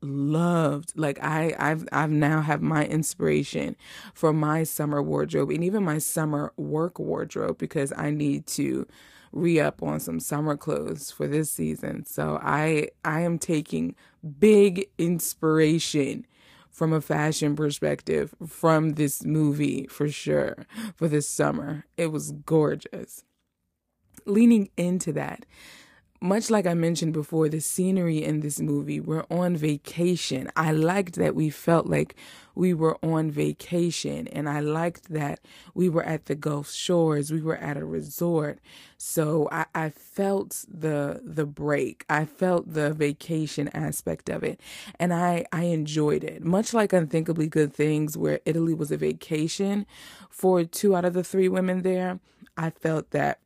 loved 0.03 0.93
like 0.97 1.23
i 1.23 1.55
i've 1.59 1.87
i've 1.93 2.11
now 2.11 2.41
have 2.41 2.63
my 2.63 2.87
inspiration 2.87 3.77
for 4.15 4.33
my 4.33 4.63
summer 4.63 5.03
wardrobe 5.03 5.51
and 5.51 5.63
even 5.63 5.85
my 5.85 5.99
summer 5.99 6.53
work 6.57 6.99
wardrobe 6.99 7.59
because 7.59 7.93
i 7.97 8.11
need 8.11 8.47
to 8.47 8.87
re-up 9.33 9.83
on 9.83 10.01
some 10.01 10.21
summer 10.21 10.57
clothes 10.57 11.11
for 11.11 11.27
this 11.27 11.51
season. 11.51 12.05
So 12.05 12.39
i 12.43 12.89
i 13.05 13.21
am 13.21 13.39
taking 13.39 13.95
big 14.39 14.89
inspiration 14.99 16.27
from 16.71 16.93
a 16.93 17.01
fashion 17.01 17.57
perspective 17.57 18.35
from 18.47 18.95
this 18.95 19.25
movie 19.25 19.87
for 19.89 20.09
sure 20.09 20.67
for 20.95 21.09
this 21.09 21.29
summer. 21.29 21.85
It 21.97 22.09
was 22.09 22.33
gorgeous. 22.33 23.25
Leaning 24.27 24.71
into 24.77 25.13
that 25.13 25.47
much 26.23 26.51
like 26.51 26.67
I 26.67 26.75
mentioned 26.75 27.15
before, 27.15 27.49
the 27.49 27.61
scenery 27.61 28.23
in 28.23 28.41
this 28.41 28.61
movie, 28.61 29.01
we're 29.01 29.25
on 29.31 29.57
vacation. 29.57 30.51
I 30.55 30.71
liked 30.71 31.15
that 31.15 31.35
we 31.35 31.49
felt 31.49 31.87
like 31.87 32.15
we 32.55 32.75
were 32.75 32.99
on 33.03 33.31
vacation, 33.31 34.29
and 34.29 34.47
I 34.47 34.61
liked 34.61 35.09
that 35.09 35.41
we 35.75 35.89
were 35.89 36.03
at 36.03 36.27
the 36.27 36.35
Gulf 36.35 36.71
Shores. 36.71 37.33
We 37.33 37.41
were 37.41 37.57
at 37.57 37.79
a 37.79 37.87
resort, 37.87 38.59
so 38.99 39.49
I, 39.51 39.65
I 39.75 39.89
felt 39.89 40.67
the 40.69 41.23
the 41.25 41.47
break. 41.47 42.05
I 42.11 42.27
felt 42.27 42.75
the 42.75 42.93
vacation 42.93 43.69
aspect 43.69 44.29
of 44.29 44.43
it, 44.43 44.61
and 44.99 45.15
I 45.15 45.47
I 45.53 45.65
enjoyed 45.65 46.23
it. 46.23 46.45
Much 46.45 46.75
like 46.75 46.93
Unthinkably 46.93 47.49
Good 47.49 47.73
Things, 47.73 48.19
where 48.19 48.41
Italy 48.45 48.75
was 48.75 48.91
a 48.91 48.99
vacation 48.99 49.87
for 50.29 50.65
two 50.65 50.95
out 50.95 51.07
of 51.07 51.15
the 51.15 51.25
three 51.25 51.49
women 51.49 51.81
there. 51.81 52.21
I 52.59 52.69
felt 52.69 53.11
that 53.13 53.41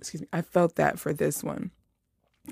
excuse 0.00 0.22
me, 0.22 0.28
I 0.32 0.42
felt 0.42 0.74
that 0.76 0.98
for 0.98 1.12
this 1.12 1.44
one 1.44 1.70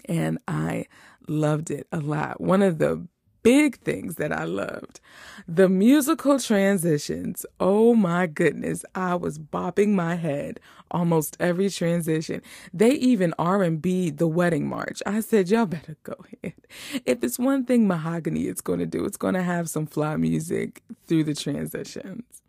and 0.07 0.39
I 0.49 0.87
loved 1.29 1.71
it 1.71 1.87
a 1.93 2.01
lot. 2.01 2.41
One 2.41 2.63
of 2.63 2.79
the 2.79 3.07
big 3.45 3.79
things 3.81 4.17
that 4.17 4.33
I 4.33 4.45
loved. 4.45 4.99
The 5.47 5.69
musical 5.69 6.41
transitions. 6.41 7.47
Oh 7.61 7.95
my 7.95 8.27
goodness, 8.27 8.85
I 8.95 9.15
was 9.15 9.39
bopping 9.39 9.91
my 9.91 10.17
head 10.17 10.59
almost 10.91 11.37
every 11.39 11.69
transition. 11.69 12.41
They 12.73 12.93
even 12.93 13.35
R&B 13.39 14.11
the 14.11 14.27
wedding 14.27 14.67
march. 14.67 15.03
I 15.07 15.21
said, 15.21 15.51
y'all 15.51 15.67
better 15.67 15.97
go 16.03 16.15
ahead. 16.43 16.55
If 17.05 17.23
it's 17.23 17.39
one 17.39 17.65
thing 17.67 17.87
Mahogany 17.87 18.47
is 18.47 18.61
going 18.63 18.79
to 18.79 18.87
do, 18.87 19.05
it's 19.05 19.19
going 19.19 19.35
to 19.35 19.43
have 19.43 19.69
some 19.69 19.87
fly 19.87 20.17
music 20.17 20.83
through 21.07 21.25
the 21.25 21.35
transitions. 21.35 22.44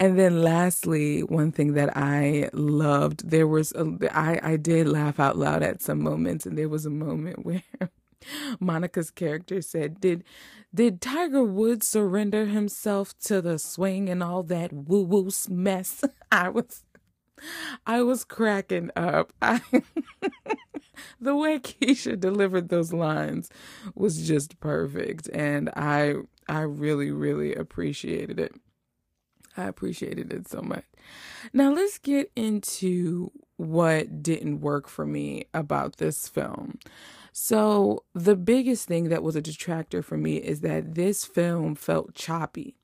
And 0.00 0.18
then 0.18 0.42
lastly, 0.42 1.22
one 1.22 1.52
thing 1.52 1.74
that 1.74 1.96
I 1.96 2.50
loved, 2.52 3.28
there 3.30 3.46
was 3.46 3.72
a, 3.72 3.96
I, 4.12 4.40
I 4.42 4.56
did 4.56 4.88
laugh 4.88 5.20
out 5.20 5.36
loud 5.36 5.62
at 5.62 5.82
some 5.82 6.02
moments 6.02 6.46
and 6.46 6.56
there 6.56 6.68
was 6.68 6.86
a 6.86 6.90
moment 6.90 7.44
where 7.44 7.62
Monica's 8.60 9.10
character 9.10 9.62
said, 9.62 10.00
"Did 10.00 10.24
did 10.74 11.00
Tiger 11.00 11.44
Woods 11.44 11.86
surrender 11.86 12.46
himself 12.46 13.16
to 13.20 13.40
the 13.40 13.58
swing 13.58 14.08
and 14.08 14.22
all 14.22 14.42
that 14.44 14.72
woo 14.72 15.02
woo 15.02 15.30
mess?" 15.48 16.04
I 16.32 16.48
was 16.48 16.84
I 17.86 18.02
was 18.02 18.24
cracking 18.24 18.90
up. 18.96 19.32
I, 19.42 19.60
the 21.20 21.36
way 21.36 21.58
Keesha 21.58 22.18
delivered 22.18 22.68
those 22.68 22.92
lines 22.92 23.50
was 23.94 24.26
just 24.26 24.58
perfect 24.60 25.28
and 25.32 25.70
I 25.76 26.14
I 26.48 26.60
really 26.62 27.10
really 27.10 27.54
appreciated 27.54 28.40
it. 28.40 28.52
I 29.58 29.64
appreciated 29.64 30.32
it 30.32 30.48
so 30.48 30.62
much. 30.62 30.84
Now 31.52 31.72
let's 31.72 31.98
get 31.98 32.30
into 32.36 33.32
what 33.56 34.22
didn't 34.22 34.60
work 34.60 34.88
for 34.88 35.04
me 35.04 35.46
about 35.52 35.96
this 35.96 36.28
film. 36.28 36.78
So, 37.32 38.04
the 38.14 38.34
biggest 38.34 38.88
thing 38.88 39.10
that 39.10 39.22
was 39.22 39.36
a 39.36 39.42
detractor 39.42 40.02
for 40.02 40.16
me 40.16 40.36
is 40.38 40.60
that 40.62 40.94
this 40.94 41.24
film 41.24 41.74
felt 41.74 42.14
choppy. 42.14 42.74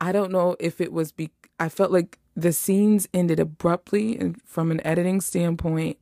I 0.00 0.12
don't 0.12 0.32
know 0.32 0.56
if 0.58 0.80
it 0.80 0.92
was 0.92 1.12
be 1.12 1.30
I 1.60 1.68
felt 1.68 1.90
like 1.90 2.18
the 2.36 2.52
scenes 2.52 3.08
ended 3.12 3.40
abruptly 3.40 4.34
from 4.44 4.70
an 4.70 4.84
editing 4.86 5.20
standpoint 5.20 5.98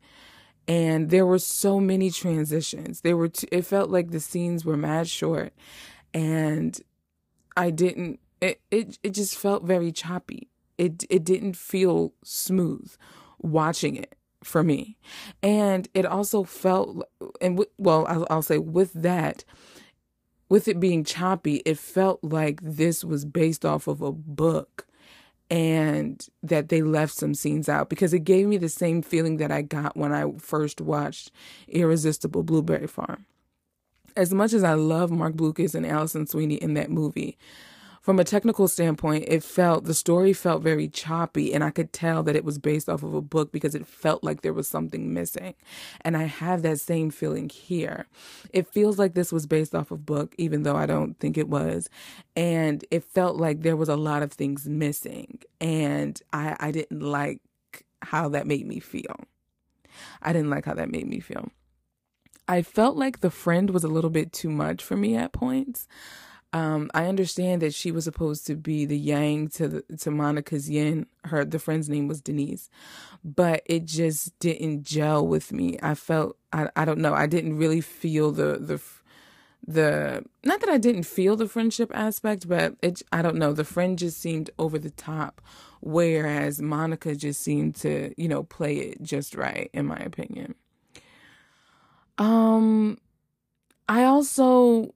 and 0.69 1.11
there 1.11 1.25
were 1.25 1.39
so 1.39 1.81
many 1.81 2.11
transitions. 2.11 3.01
There 3.01 3.17
were 3.17 3.29
t- 3.29 3.49
it 3.51 3.63
felt 3.63 3.91
like 3.91 4.11
the 4.11 4.21
scenes 4.21 4.65
were 4.65 4.77
mad 4.77 5.09
short 5.09 5.53
and 6.13 6.79
I 7.57 7.71
didn't 7.71 8.21
it, 8.41 8.61
it 8.71 8.99
it 9.03 9.11
just 9.11 9.37
felt 9.37 9.65
very 9.65 9.93
choppy. 9.93 10.49
It 10.79 11.05
it 11.09 11.25
didn't 11.25 11.57
feel 11.57 12.13
smooth 12.23 12.95
watching 13.39 13.97
it 13.97 14.15
for 14.45 14.63
me, 14.63 14.97
and 15.43 15.89
it 15.95 16.07
also 16.07 16.45
felt 16.45 17.03
and 17.41 17.57
w- 17.57 17.71
well 17.79 18.07
I'll, 18.09 18.27
I'll 18.31 18.43
say 18.43 18.59
with 18.59 18.93
that, 18.95 19.45
with 20.49 20.69
it 20.69 20.81
being 20.81 21.05
choppy, 21.05 21.57
it 21.65 21.79
felt 21.79 22.23
like 22.23 22.61
this 22.63 23.05
was 23.05 23.25
based 23.25 23.65
off 23.65 23.87
of 23.87 24.03
a 24.03 24.13
book 24.13 24.87
and 25.51 26.27
that 26.43 26.69
they 26.69 26.83
left 26.83 27.15
some 27.15 27.35
scenes 27.35 27.69
out 27.69 27.89
because 27.89 28.13
it 28.13 28.21
gave 28.21 28.47
me 28.47 28.57
the 28.57 28.69
same 28.69 29.01
feeling 29.01 29.37
that 29.37 29.53
I 29.53 29.63
got 29.63 29.97
when 29.97 30.13
I 30.13 30.33
first 30.39 30.81
watched 30.81 31.31
Irresistible 31.69 32.43
Blueberry 32.43 32.89
Farm. 32.89 33.27
As 34.17 34.33
much 34.33 34.53
as 34.53 34.65
I 34.65 34.75
love 34.75 35.11
Marc 35.11 35.35
Blucas 35.35 35.75
and 35.75 35.87
Alison 35.87 36.27
Sweeney 36.27 36.57
in 36.57 36.75
that 36.75 36.91
movie, 36.91 37.39
from 38.07 38.21
a 38.21 38.25
technical 38.25 38.69
standpoint, 38.69 39.25
it 39.27 39.43
felt 39.43 39.83
the 39.83 39.93
story 39.93 40.33
felt 40.33 40.63
very 40.63 40.87
choppy, 40.87 41.53
and 41.53 41.65
I 41.65 41.71
could 41.71 41.93
tell 41.93 42.23
that 42.23 42.37
it 42.37 42.45
was 42.45 42.57
based 42.57 42.89
off 42.89 43.03
of 43.03 43.15
a 43.15 43.21
book 43.21 43.51
because 43.51 43.75
it 43.75 43.85
felt 43.85 44.23
like 44.23 44.43
there 44.43 44.53
was 44.53 44.69
something 44.69 45.13
missing. 45.13 45.55
And 46.03 46.17
I 46.17 46.23
have 46.23 46.63
that 46.63 46.79
same 46.79 47.11
feeling 47.11 47.49
here. 47.49 48.07
It 48.53 48.73
feels 48.73 48.97
like 48.97 49.15
this 49.15 49.33
was 49.33 49.49
based 49.49 49.75
off 49.75 49.91
of 49.91 50.07
book, 50.07 50.37
even 50.39 50.63
though 50.63 50.77
I 50.77 50.87
don't 50.87 51.19
think 51.19 51.37
it 51.37 51.49
was. 51.49 51.91
And 52.37 52.85
it 52.93 53.03
felt 53.03 53.39
like 53.39 53.63
there 53.63 53.75
was 53.75 53.89
a 53.89 53.97
lot 53.97 54.23
of 54.23 54.33
things 54.33 54.69
missing, 54.69 55.41
and 55.61 56.23
I, 56.33 56.57
I 56.61 56.71
didn't 56.71 57.01
like 57.01 57.41
how 58.03 58.29
that 58.29 58.47
made 58.47 58.69
me 58.69 58.79
feel. 58.79 59.17
I 60.23 60.33
didn't 60.33 60.51
like 60.51 60.67
how 60.67 60.75
that 60.75 60.93
made 60.93 61.09
me 61.09 61.19
feel. 61.19 61.49
I 62.47 62.63
felt 62.63 62.97
like 62.97 63.19
the 63.19 63.31
friend 63.31 63.71
was 63.71 63.83
a 63.83 63.89
little 63.89 64.11
bit 64.11 64.33
too 64.33 64.51
much 64.51 64.81
for 64.85 64.97
me 64.97 65.17
at 65.17 65.33
points. 65.33 65.89
Um, 66.53 66.91
I 66.95 67.07
understand 67.07 67.61
that 67.63 67.75
she 67.75 67.91
was 67.91 68.05
supposed 68.05 68.47
to 68.47 68.55
be 68.55 68.87
the 68.87 68.99
yang 68.99 69.49
to 69.51 69.69
the, 69.69 69.97
to 69.99 70.11
Monica's 70.11 70.71
yin. 70.71 71.07
Her 71.25 71.45
the 71.45 71.59
friend's 71.59 71.89
name 71.89 72.09
was 72.09 72.21
Denise, 72.21 72.71
but 73.25 73.63
it 73.67 73.85
just 73.85 74.39
didn't 74.39 74.85
gel 74.85 75.27
with 75.27 75.53
me. 75.53 75.77
I 75.83 75.95
felt 75.95 76.37
I 76.53 76.69
I 76.77 76.85
don't 76.85 77.01
know. 77.01 77.15
I 77.15 77.27
didn't 77.27 77.59
really 77.59 77.81
feel 77.81 78.33
the 78.33 78.59
the 78.59 78.81
the 79.67 80.25
not 80.45 80.61
that 80.61 80.69
I 80.69 80.79
didn't 80.79 81.03
feel 81.03 81.37
the 81.37 81.49
friendship 81.49 81.91
aspect, 81.95 82.49
but 82.49 82.77
it 82.81 83.03
I 83.13 83.23
don't 83.23 83.37
know. 83.37 83.53
The 83.53 83.65
friend 83.65 83.99
just 83.99 84.21
seemed 84.21 84.51
over 84.59 84.79
the 84.79 84.91
top, 84.91 85.43
whereas 85.81 86.63
Monica 86.63 87.17
just 87.17 87.43
seemed 87.43 87.75
to 87.77 88.15
you 88.17 88.29
know 88.29 88.45
play 88.45 88.77
it 88.77 89.03
just 89.03 89.35
right, 89.35 89.69
in 89.73 89.87
my 89.87 89.99
opinion. 89.99 90.55
Um, 92.19 92.99
I 93.89 94.05
also 94.05 94.95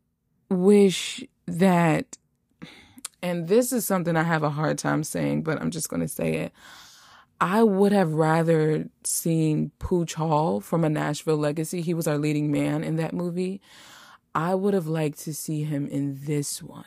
wish 0.48 1.24
that, 1.58 2.18
and 3.22 3.48
this 3.48 3.72
is 3.72 3.86
something 3.86 4.16
I 4.16 4.22
have 4.22 4.42
a 4.42 4.50
hard 4.50 4.78
time 4.78 5.04
saying, 5.04 5.42
but 5.42 5.60
I'm 5.60 5.70
just 5.70 5.88
going 5.90 6.00
to 6.02 6.08
say 6.08 6.34
it. 6.36 6.52
I 7.40 7.62
would 7.62 7.92
have 7.92 8.12
rather 8.14 8.88
seen 9.04 9.72
Pooch 9.78 10.14
Hall 10.14 10.60
from 10.60 10.84
A 10.84 10.90
Nashville 10.90 11.36
Legacy. 11.38 11.80
He 11.82 11.94
was 11.94 12.06
our 12.06 12.18
leading 12.18 12.52
man 12.52 12.84
in 12.84 12.96
that 12.96 13.14
movie. 13.14 13.60
I 14.34 14.54
would 14.54 14.74
have 14.74 14.86
liked 14.86 15.18
to 15.20 15.34
see 15.34 15.64
him 15.64 15.88
in 15.88 16.20
this 16.24 16.62
one. 16.62 16.84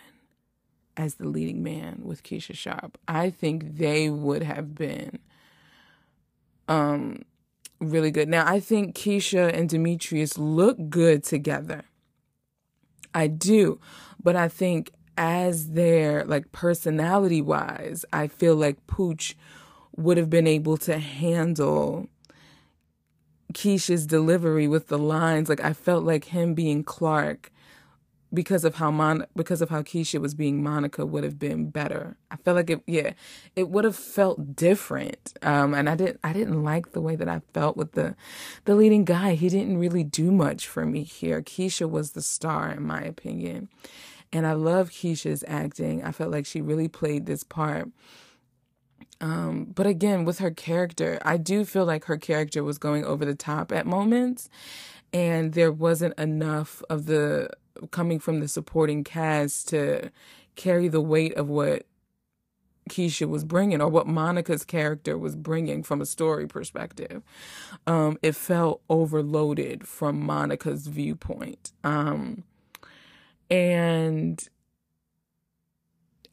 as 0.95 1.15
the 1.15 1.27
leading 1.27 1.63
man 1.63 2.01
with 2.03 2.23
Keesha 2.23 2.55
Sharp. 2.55 2.97
I 3.07 3.29
think 3.29 3.77
they 3.77 4.09
would 4.09 4.43
have 4.43 4.75
been 4.75 5.19
um 6.67 7.23
really 7.79 8.11
good. 8.11 8.29
Now, 8.29 8.47
I 8.47 8.59
think 8.59 8.95
Keesha 8.95 9.53
and 9.53 9.67
Demetrius 9.67 10.37
look 10.37 10.89
good 10.89 11.23
together. 11.23 11.83
I 13.13 13.27
do, 13.27 13.79
but 14.23 14.35
I 14.35 14.47
think 14.47 14.91
as 15.17 15.71
their 15.71 16.25
like 16.25 16.51
personality 16.51 17.41
wise, 17.41 18.05
I 18.11 18.27
feel 18.27 18.55
like 18.55 18.85
Pooch 18.87 19.35
would 19.95 20.17
have 20.17 20.29
been 20.29 20.47
able 20.47 20.77
to 20.77 20.97
handle 20.97 22.07
Keesha's 23.53 24.07
delivery 24.07 24.67
with 24.67 24.87
the 24.87 24.97
lines. 24.97 25.49
Like 25.49 25.63
I 25.63 25.73
felt 25.73 26.03
like 26.03 26.25
him 26.25 26.53
being 26.53 26.83
Clark 26.83 27.51
because 28.33 28.65
of 28.65 28.75
how 28.75 28.89
Mon 28.89 29.25
because 29.35 29.61
of 29.61 29.69
how 29.69 29.83
Keesha 29.83 30.19
was 30.19 30.33
being 30.33 30.63
Monica 30.63 31.05
would 31.05 31.23
have 31.23 31.37
been 31.37 31.69
better. 31.69 32.17
I 32.31 32.37
felt 32.37 32.55
like 32.55 32.69
it 32.71 32.81
yeah, 32.87 33.13
it 33.55 33.69
would 33.69 33.83
have 33.83 33.95
felt 33.95 34.55
different. 34.55 35.37
Um 35.43 35.75
and 35.75 35.87
I 35.87 35.95
didn't 35.95 36.19
I 36.23 36.33
didn't 36.33 36.63
like 36.63 36.93
the 36.93 37.01
way 37.01 37.15
that 37.15 37.29
I 37.29 37.41
felt 37.53 37.77
with 37.77 37.91
the 37.91 38.15
the 38.65 38.75
leading 38.75 39.05
guy. 39.05 39.35
He 39.35 39.49
didn't 39.49 39.77
really 39.77 40.03
do 40.03 40.31
much 40.31 40.67
for 40.67 40.85
me 40.85 41.03
here. 41.03 41.41
Keesha 41.43 41.87
was 41.87 42.11
the 42.11 42.23
star 42.23 42.71
in 42.71 42.83
my 42.83 43.01
opinion. 43.01 43.69
And 44.33 44.47
I 44.47 44.53
love 44.53 44.89
Keesha's 44.89 45.43
acting. 45.47 46.03
I 46.03 46.11
felt 46.11 46.31
like 46.31 46.45
she 46.45 46.59
really 46.59 46.87
played 46.87 47.27
this 47.27 47.43
part. 47.43 47.89
Um, 49.21 49.71
but 49.73 49.87
again, 49.87 50.25
with 50.25 50.39
her 50.39 50.51
character, 50.51 51.19
I 51.23 51.37
do 51.37 51.63
feel 51.63 51.85
like 51.85 52.05
her 52.05 52.17
character 52.17 52.63
was 52.63 52.77
going 52.77 53.05
over 53.05 53.23
the 53.23 53.35
top 53.35 53.71
at 53.71 53.85
moments, 53.85 54.49
and 55.13 55.53
there 55.53 55.71
wasn't 55.71 56.17
enough 56.19 56.83
of 56.89 57.05
the 57.05 57.49
coming 57.91 58.19
from 58.19 58.39
the 58.39 58.47
supporting 58.47 59.03
cast 59.03 59.69
to 59.69 60.11
carry 60.55 60.87
the 60.87 61.01
weight 61.01 61.35
of 61.35 61.47
what 61.47 61.85
Keesha 62.89 63.27
was 63.27 63.43
bringing 63.43 63.81
or 63.81 63.87
what 63.87 64.07
Monica's 64.07 64.65
character 64.65 65.17
was 65.17 65.35
bringing 65.35 65.83
from 65.83 66.01
a 66.01 66.05
story 66.05 66.47
perspective. 66.47 67.23
Um, 67.87 68.17
it 68.21 68.35
felt 68.35 68.81
overloaded 68.89 69.87
from 69.87 70.19
Monica's 70.19 70.87
viewpoint. 70.87 71.71
Um, 71.83 72.43
and 73.53 74.49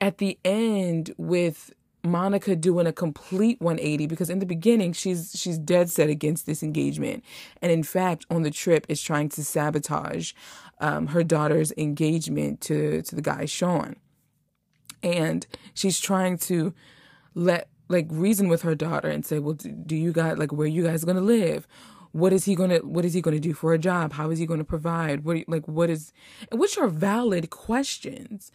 at 0.01 0.17
the 0.17 0.39
end, 0.43 1.13
with 1.19 1.71
Monica 2.03 2.57
doing 2.57 2.87
a 2.87 2.95
complete 2.95 3.61
180 3.61 4.07
because 4.07 4.31
in 4.31 4.39
the 4.39 4.47
beginning 4.47 4.95
she's 4.95 5.33
she's 5.35 5.59
dead 5.59 5.91
set 5.91 6.09
against 6.09 6.47
this 6.47 6.63
engagement. 6.63 7.23
And 7.61 7.71
in 7.71 7.83
fact 7.83 8.25
on 8.31 8.41
the 8.41 8.51
trip 8.51 8.87
is 8.89 9.03
trying 9.03 9.29
to 9.31 9.45
sabotage 9.45 10.33
um, 10.81 11.09
her 11.09 11.23
daughter's 11.23 11.73
engagement 11.77 12.63
to 12.63 13.03
to 13.03 13.15
the 13.15 13.21
guy 13.21 13.45
Sean. 13.45 13.97
And 15.03 15.47
she's 15.75 16.01
trying 16.01 16.39
to 16.39 16.73
let 17.35 17.69
like 17.91 18.07
reason 18.09 18.49
with 18.49 18.63
her 18.63 18.75
daughter 18.75 19.09
and 19.09 19.27
say 19.27 19.39
well 19.39 19.53
do, 19.53 19.71
do 19.71 19.95
you 19.95 20.13
guys 20.15 20.39
like 20.39 20.55
where 20.55 20.67
you 20.67 20.85
guys 20.85 21.05
to 21.17 21.23
live 21.23 21.69
what 22.13 22.33
is 22.33 22.45
he 22.45 22.55
going 22.55 22.71
to 22.71 22.81
what 22.81 23.05
is 23.05 23.15
he 23.15 23.21
going 23.21 23.37
to 23.37 23.41
do 23.41 23.55
for 23.55 23.73
a 23.73 23.79
job? 23.79 24.13
How 24.13 24.31
is 24.31 24.39
he 24.39 24.47
going 24.47 24.59
to 24.59 24.65
provide? 24.65 25.25
What 25.25 25.39
like 25.49 25.67
what 25.67 25.91
is 25.91 26.13
which 26.53 26.77
are 26.79 26.89
valid 26.89 27.51
questions. 27.51 28.51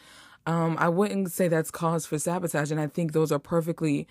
Um, 0.48 0.78
I 0.80 0.90
wouldn't 0.90 1.32
say 1.32 1.48
that's 1.48 1.72
cause 1.72 2.06
for 2.06 2.20
sabotage, 2.20 2.72
and 2.72 2.80
I 2.80 2.88
think 2.88 3.14
those 3.14 3.32
are 3.32 3.40
perfectly 3.40 4.08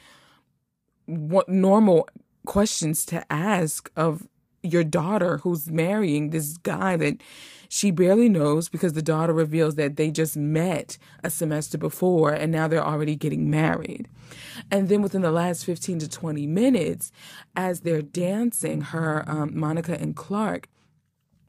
what 1.06 1.48
normal 1.48 2.08
questions 2.46 3.04
to 3.06 3.24
ask 3.32 3.90
of 3.96 4.26
your 4.64 4.84
daughter 4.84 5.38
who's 5.38 5.70
marrying 5.70 6.30
this 6.30 6.56
guy 6.58 6.96
that 6.96 7.20
she 7.68 7.90
barely 7.90 8.28
knows 8.28 8.68
because 8.68 8.92
the 8.92 9.02
daughter 9.02 9.32
reveals 9.32 9.74
that 9.74 9.96
they 9.96 10.10
just 10.10 10.36
met 10.36 10.96
a 11.22 11.30
semester 11.30 11.76
before 11.76 12.32
and 12.32 12.52
now 12.52 12.68
they're 12.68 12.84
already 12.84 13.16
getting 13.16 13.50
married. 13.50 14.08
And 14.70 14.88
then 14.88 15.02
within 15.02 15.22
the 15.22 15.32
last 15.32 15.64
15 15.64 15.98
to 16.00 16.08
20 16.08 16.46
minutes, 16.46 17.12
as 17.56 17.80
they're 17.80 18.02
dancing, 18.02 18.80
her, 18.80 19.24
um, 19.26 19.58
Monica 19.58 19.98
and 20.00 20.14
Clark, 20.14 20.68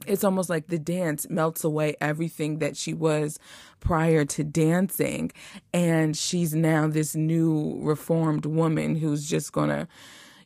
it's 0.07 0.23
almost 0.23 0.49
like 0.49 0.67
the 0.67 0.79
dance 0.79 1.27
melts 1.29 1.63
away 1.63 1.95
everything 2.01 2.59
that 2.59 2.75
she 2.75 2.93
was 2.93 3.39
prior 3.79 4.25
to 4.25 4.43
dancing 4.43 5.31
and 5.73 6.17
she's 6.17 6.53
now 6.53 6.87
this 6.87 7.15
new 7.15 7.79
reformed 7.81 8.45
woman 8.45 8.95
who's 8.95 9.27
just 9.27 9.51
gonna 9.51 9.87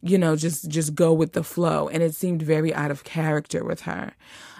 you 0.01 0.17
know 0.17 0.35
just 0.35 0.69
just 0.69 0.95
go 0.95 1.13
with 1.13 1.33
the 1.33 1.43
flow. 1.43 1.88
And 1.89 2.01
it 2.03 2.15
seemed 2.15 2.41
very 2.41 2.73
out 2.73 2.91
of 2.91 3.03
character 3.03 3.63
with 3.63 3.81
her. 3.81 4.13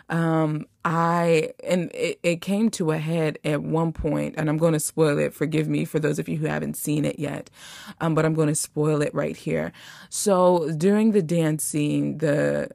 Um 0.10 0.66
i 0.84 1.52
and 1.64 1.92
it, 1.94 2.20
it 2.24 2.42
came 2.42 2.72
to 2.72 2.92
a 2.92 2.98
head 2.98 3.38
at 3.44 3.62
one 3.62 3.92
point 3.92 4.36
and 4.38 4.50
i'm 4.50 4.58
going 4.58 4.74
to 4.74 4.80
spoil 4.80 5.20
it. 5.20 5.34
Forgive 5.34 5.68
me 5.68 5.86
for 5.86 6.00
those 6.00 6.20
of 6.20 6.28
you 6.28 6.38
who 6.38 6.48
haven't 6.48 6.76
seen 6.78 7.06
it 7.06 7.20
yet. 7.20 7.50
Um 8.02 8.16
but 8.16 8.26
i'm 8.26 8.34
going 8.34 8.48
to 8.48 8.56
spoil 8.56 9.02
it 9.02 9.14
right 9.14 9.38
here. 9.38 9.72
So 10.10 10.72
during 10.72 11.12
the 11.12 11.22
dance 11.22 11.64
scene 11.64 12.18
the 12.18 12.70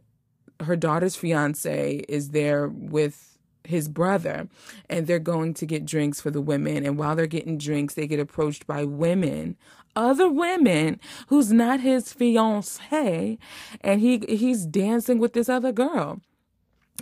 her 0.60 0.76
daughter's 0.76 1.16
fiance 1.16 2.04
is 2.08 2.30
there 2.30 2.68
with 2.68 3.36
his 3.64 3.88
brother 3.88 4.46
and 4.88 5.06
they're 5.06 5.18
going 5.18 5.54
to 5.54 5.66
get 5.66 5.86
drinks 5.86 6.20
for 6.20 6.30
the 6.30 6.40
women. 6.40 6.84
And 6.84 6.98
while 6.98 7.16
they're 7.16 7.26
getting 7.26 7.58
drinks 7.58 7.94
they 7.94 8.06
get 8.06 8.20
approached 8.20 8.66
by 8.66 8.84
women 8.84 9.56
other 9.96 10.28
women 10.28 11.00
who's 11.28 11.52
not 11.52 11.80
his 11.80 12.12
fiance 12.12 13.38
and 13.80 14.00
he 14.00 14.18
he's 14.28 14.66
dancing 14.66 15.18
with 15.18 15.32
this 15.32 15.48
other 15.48 15.72
girl 15.72 16.20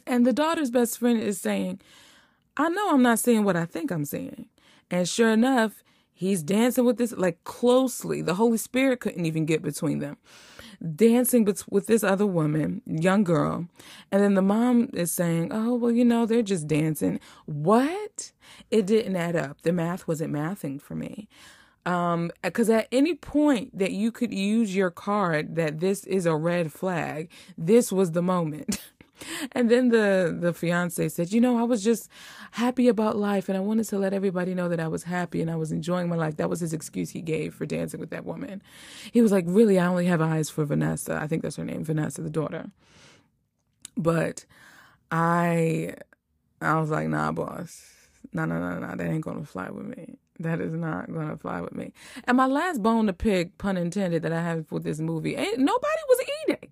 and 0.06 0.26
the 0.26 0.32
daughter's 0.32 0.70
best 0.70 0.98
friend 0.98 1.20
is 1.20 1.40
saying 1.40 1.80
i 2.56 2.68
know 2.68 2.90
i'm 2.92 3.02
not 3.02 3.18
seeing 3.18 3.44
what 3.44 3.56
i 3.56 3.64
think 3.64 3.90
i'm 3.90 4.04
seeing 4.04 4.46
and 4.90 5.08
sure 5.08 5.30
enough 5.30 5.82
he's 6.12 6.42
dancing 6.42 6.84
with 6.84 6.98
this 6.98 7.12
like 7.12 7.42
closely 7.44 8.22
the 8.22 8.34
holy 8.34 8.58
spirit 8.58 9.00
couldn't 9.00 9.26
even 9.26 9.46
get 9.46 9.62
between 9.62 9.98
them 9.98 10.16
dancing 10.82 11.44
with 11.70 11.86
this 11.86 12.02
other 12.02 12.26
woman, 12.26 12.82
young 12.86 13.24
girl. 13.24 13.66
And 14.10 14.22
then 14.22 14.34
the 14.34 14.42
mom 14.42 14.90
is 14.92 15.12
saying, 15.12 15.50
Oh, 15.52 15.74
well, 15.74 15.92
you 15.92 16.04
know, 16.04 16.26
they're 16.26 16.42
just 16.42 16.66
dancing. 16.66 17.20
What? 17.46 18.32
It 18.70 18.86
didn't 18.86 19.16
add 19.16 19.36
up. 19.36 19.62
The 19.62 19.72
math 19.72 20.08
wasn't 20.08 20.32
mathing 20.34 20.80
for 20.80 20.94
me. 20.94 21.28
Um, 21.84 22.30
because 22.42 22.70
at 22.70 22.86
any 22.92 23.14
point 23.14 23.76
that 23.76 23.90
you 23.90 24.12
could 24.12 24.32
use 24.32 24.74
your 24.74 24.90
card 24.90 25.56
that 25.56 25.80
this 25.80 26.04
is 26.04 26.26
a 26.26 26.36
red 26.36 26.72
flag, 26.72 27.28
this 27.58 27.90
was 27.90 28.12
the 28.12 28.22
moment. 28.22 28.80
and 29.52 29.70
then 29.70 29.88
the 29.88 30.36
the 30.38 30.52
fiance 30.52 31.08
said, 31.08 31.32
"You 31.32 31.40
know, 31.40 31.58
I 31.58 31.62
was 31.62 31.82
just 31.82 32.08
happy 32.52 32.88
about 32.88 33.16
life, 33.16 33.48
and 33.48 33.56
I 33.56 33.60
wanted 33.60 33.84
to 33.88 33.98
let 33.98 34.12
everybody 34.12 34.54
know 34.54 34.68
that 34.68 34.80
I 34.80 34.88
was 34.88 35.04
happy 35.04 35.40
and 35.40 35.50
I 35.50 35.56
was 35.56 35.72
enjoying 35.72 36.08
my 36.08 36.16
life." 36.16 36.36
That 36.36 36.50
was 36.50 36.60
his 36.60 36.72
excuse 36.72 37.10
he 37.10 37.20
gave 37.20 37.54
for 37.54 37.66
dancing 37.66 38.00
with 38.00 38.10
that 38.10 38.24
woman. 38.24 38.62
He 39.12 39.22
was 39.22 39.32
like, 39.32 39.44
"Really, 39.46 39.78
I 39.78 39.86
only 39.86 40.06
have 40.06 40.20
eyes 40.20 40.50
for 40.50 40.64
Vanessa. 40.64 41.18
I 41.20 41.26
think 41.26 41.42
that's 41.42 41.56
her 41.56 41.64
name, 41.64 41.84
Vanessa, 41.84 42.22
the 42.22 42.30
daughter." 42.30 42.70
But 43.96 44.44
I, 45.10 45.94
I 46.60 46.80
was 46.80 46.90
like, 46.90 47.08
"Nah, 47.08 47.32
boss, 47.32 47.84
no, 48.32 48.44
no, 48.44 48.58
no, 48.58 48.78
no, 48.78 48.96
that 48.96 49.06
ain't 49.06 49.24
gonna 49.24 49.44
fly 49.44 49.70
with 49.70 49.86
me." 49.86 50.18
That 50.38 50.60
is 50.60 50.72
not 50.72 51.12
gonna 51.12 51.36
fly 51.36 51.60
with 51.60 51.74
me. 51.74 51.92
And 52.24 52.36
my 52.36 52.46
last 52.46 52.82
bone 52.82 53.06
to 53.06 53.12
pick, 53.12 53.58
pun 53.58 53.76
intended, 53.76 54.22
that 54.22 54.32
I 54.32 54.42
have 54.42 54.70
with 54.72 54.82
this 54.82 54.98
movie, 54.98 55.36
ain't 55.36 55.58
nobody 55.58 56.02
was 56.08 56.26
eating. 56.42 56.70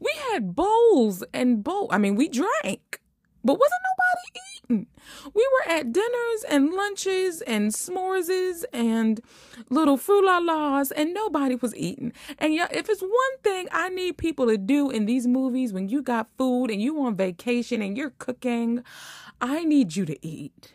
We 0.00 0.10
had 0.30 0.54
bowls 0.54 1.22
and 1.32 1.62
bowl. 1.62 1.88
I 1.90 1.98
mean, 1.98 2.16
we 2.16 2.28
drank, 2.28 3.00
but 3.44 3.54
wasn't 3.54 3.80
nobody 3.90 4.40
eating. 4.40 4.86
We 5.34 5.48
were 5.52 5.72
at 5.72 5.92
dinners 5.92 6.44
and 6.50 6.70
lunches 6.72 7.40
and 7.42 7.72
s'mores 7.72 8.64
and 8.72 9.20
little 9.70 9.96
fruit 9.96 10.24
la 10.24 10.38
la's, 10.38 10.90
and 10.90 11.14
nobody 11.14 11.54
was 11.54 11.74
eating. 11.76 12.12
And 12.38 12.52
yeah, 12.52 12.68
if 12.70 12.88
it's 12.88 13.00
one 13.00 13.38
thing 13.42 13.68
I 13.72 13.88
need 13.88 14.18
people 14.18 14.46
to 14.48 14.58
do 14.58 14.90
in 14.90 15.06
these 15.06 15.26
movies 15.26 15.72
when 15.72 15.88
you 15.88 16.02
got 16.02 16.28
food 16.36 16.70
and 16.70 16.82
you 16.82 17.00
on 17.00 17.16
vacation 17.16 17.80
and 17.80 17.96
you're 17.96 18.12
cooking, 18.18 18.82
I 19.40 19.64
need 19.64 19.96
you 19.96 20.04
to 20.04 20.26
eat 20.26 20.74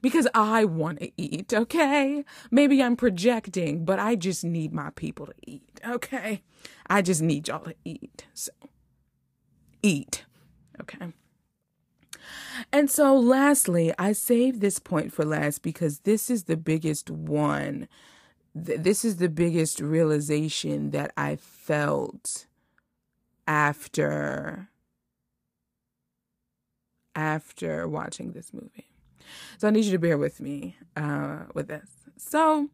because 0.00 0.28
I 0.34 0.64
want 0.64 1.00
to 1.00 1.10
eat, 1.16 1.52
okay? 1.52 2.24
Maybe 2.50 2.82
I'm 2.82 2.96
projecting, 2.96 3.84
but 3.84 3.98
I 3.98 4.16
just 4.16 4.44
need 4.44 4.72
my 4.72 4.90
people 4.90 5.26
to 5.26 5.34
eat, 5.46 5.80
okay? 5.86 6.42
I 6.88 7.02
just 7.02 7.22
need 7.22 7.48
y'all 7.48 7.64
to 7.64 7.74
eat. 7.84 8.26
So, 8.34 8.52
eat, 9.82 10.24
okay? 10.80 11.12
And 12.72 12.90
so, 12.90 13.16
lastly, 13.16 13.92
I 13.98 14.12
saved 14.12 14.60
this 14.60 14.78
point 14.78 15.12
for 15.12 15.24
last 15.24 15.62
because 15.62 16.00
this 16.00 16.30
is 16.30 16.44
the 16.44 16.56
biggest 16.56 17.10
one. 17.10 17.88
This 18.54 19.04
is 19.04 19.16
the 19.16 19.28
biggest 19.28 19.80
realization 19.80 20.90
that 20.90 21.12
I 21.16 21.36
felt 21.36 22.46
after 23.46 24.68
after 27.14 27.88
watching 27.88 28.32
this 28.32 28.52
movie. 28.52 28.86
So 29.58 29.68
I 29.68 29.70
need 29.70 29.84
you 29.84 29.92
to 29.92 29.98
bear 29.98 30.18
with 30.18 30.40
me 30.40 30.76
uh, 30.96 31.44
with 31.54 31.68
this. 31.68 31.88
So 32.16 32.68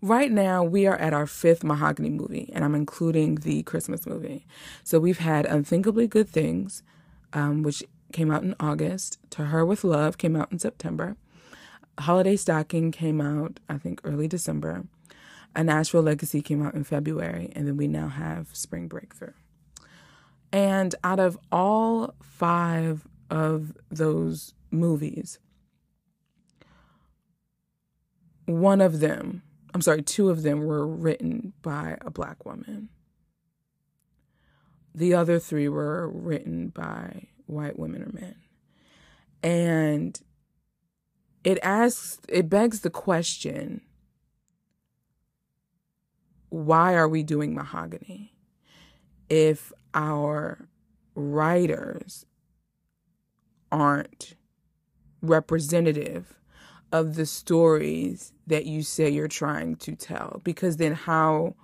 right 0.00 0.30
now 0.30 0.62
we 0.62 0.86
are 0.86 0.96
at 0.96 1.12
our 1.12 1.26
fifth 1.26 1.64
mahogany 1.64 2.10
movie, 2.10 2.50
and 2.54 2.64
I'm 2.64 2.74
including 2.74 3.36
the 3.36 3.62
Christmas 3.62 4.06
movie. 4.06 4.46
So 4.82 4.98
we've 4.98 5.18
had 5.18 5.46
Unthinkably 5.46 6.06
Good 6.06 6.28
Things, 6.28 6.82
um, 7.32 7.62
which 7.62 7.82
came 8.12 8.30
out 8.30 8.42
in 8.42 8.54
August. 8.60 9.18
To 9.30 9.46
Her 9.46 9.64
with 9.64 9.84
Love 9.84 10.18
came 10.18 10.36
out 10.36 10.52
in 10.52 10.58
September. 10.58 11.16
Holiday 11.98 12.36
Stocking 12.36 12.90
came 12.90 13.20
out, 13.20 13.60
I 13.68 13.78
think, 13.78 14.00
early 14.04 14.28
December. 14.28 14.84
A 15.56 15.62
Nashville 15.62 16.02
Legacy 16.02 16.42
came 16.42 16.64
out 16.64 16.74
in 16.74 16.82
February, 16.82 17.52
and 17.54 17.66
then 17.68 17.76
we 17.76 17.86
now 17.86 18.08
have 18.08 18.48
Spring 18.52 18.88
Breakthrough. 18.88 19.32
And 20.52 20.94
out 21.04 21.20
of 21.20 21.38
all 21.52 22.14
five 22.22 23.06
of 23.30 23.72
those 23.90 24.54
movies, 24.74 25.38
one 28.46 28.80
of 28.80 29.00
them, 29.00 29.42
I'm 29.72 29.80
sorry, 29.80 30.02
two 30.02 30.28
of 30.28 30.42
them 30.42 30.64
were 30.64 30.86
written 30.86 31.52
by 31.62 31.96
a 32.00 32.10
black 32.10 32.44
woman. 32.44 32.90
The 34.94 35.14
other 35.14 35.38
three 35.38 35.68
were 35.68 36.08
written 36.08 36.68
by 36.68 37.28
white 37.46 37.78
women 37.78 38.02
or 38.02 38.12
men. 38.12 38.36
And 39.42 40.20
it 41.42 41.58
asks, 41.62 42.18
it 42.28 42.48
begs 42.48 42.80
the 42.80 42.90
question 42.90 43.82
why 46.48 46.94
are 46.94 47.08
we 47.08 47.24
doing 47.24 47.52
mahogany 47.52 48.32
if 49.28 49.72
our 49.92 50.68
writers 51.16 52.24
aren't 53.72 54.36
representative 55.24 56.38
of 56.92 57.16
the 57.16 57.26
stories 57.26 58.32
that 58.46 58.66
you 58.66 58.82
say 58.82 59.08
you're 59.08 59.28
trying 59.28 59.76
to 59.76 59.96
tell? 59.96 60.40
Because 60.44 60.76
then 60.76 60.92
how 60.94 61.56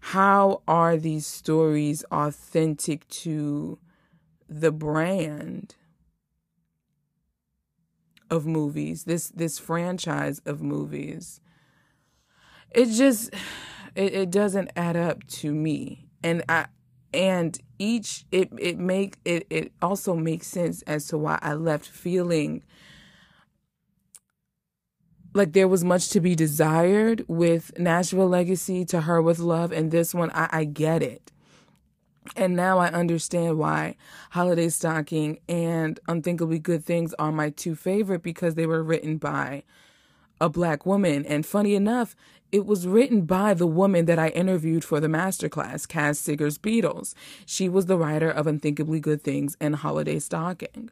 how 0.00 0.62
are 0.68 0.96
these 0.96 1.26
stories 1.26 2.04
authentic 2.12 3.08
to 3.08 3.78
the 4.48 4.70
brand 4.70 5.74
of 8.30 8.46
movies 8.46 9.04
this 9.04 9.28
this 9.28 9.58
franchise 9.58 10.40
of 10.46 10.62
movies? 10.62 11.40
It 12.70 12.86
just 12.86 13.34
it, 13.94 14.14
it 14.14 14.30
doesn't 14.30 14.70
add 14.76 14.96
up 14.96 15.26
to 15.28 15.52
me. 15.52 16.08
And 16.22 16.44
i 16.48 16.66
and 17.16 17.58
each 17.78 18.24
it 18.30 18.50
it 18.58 18.78
make 18.78 19.18
it 19.24 19.46
it 19.50 19.72
also 19.80 20.14
makes 20.14 20.46
sense 20.46 20.82
as 20.82 21.06
to 21.06 21.16
why 21.18 21.38
i 21.42 21.54
left 21.54 21.86
feeling 21.88 22.62
like 25.34 25.52
there 25.52 25.68
was 25.68 25.82
much 25.84 26.08
to 26.08 26.18
be 26.18 26.34
desired 26.34 27.22
with 27.28 27.78
Nashville 27.78 28.26
Legacy 28.26 28.86
to 28.86 29.02
her 29.02 29.20
with 29.20 29.38
love 29.38 29.70
and 29.70 29.90
this 29.90 30.14
one 30.14 30.30
I, 30.30 30.48
I 30.50 30.64
get 30.64 31.02
it 31.02 31.32
and 32.34 32.56
now 32.56 32.78
I 32.78 32.88
understand 32.88 33.58
why 33.58 33.96
Holiday 34.30 34.68
Stocking 34.68 35.38
and 35.48 36.00
Unthinkably 36.08 36.58
Good 36.58 36.84
Things 36.84 37.14
are 37.18 37.30
my 37.30 37.50
two 37.50 37.74
favorite 37.74 38.22
because 38.22 38.54
they 38.54 38.66
were 38.66 38.82
written 38.82 39.18
by 39.18 39.62
a 40.40 40.48
black 40.48 40.84
woman. 40.84 41.24
And 41.26 41.46
funny 41.46 41.74
enough, 41.74 42.16
it 42.52 42.66
was 42.66 42.86
written 42.86 43.22
by 43.22 43.54
the 43.54 43.66
woman 43.66 44.04
that 44.06 44.18
I 44.18 44.28
interviewed 44.28 44.84
for 44.84 45.00
the 45.00 45.08
masterclass, 45.08 45.86
Cas 45.86 46.20
Sigers 46.20 46.58
Beedles. 46.58 47.14
She 47.44 47.68
was 47.68 47.86
the 47.86 47.98
writer 47.98 48.30
of 48.30 48.46
Unthinkably 48.46 49.00
Good 49.00 49.22
Things 49.22 49.56
and 49.60 49.76
Holiday 49.76 50.18
Stocking. 50.18 50.90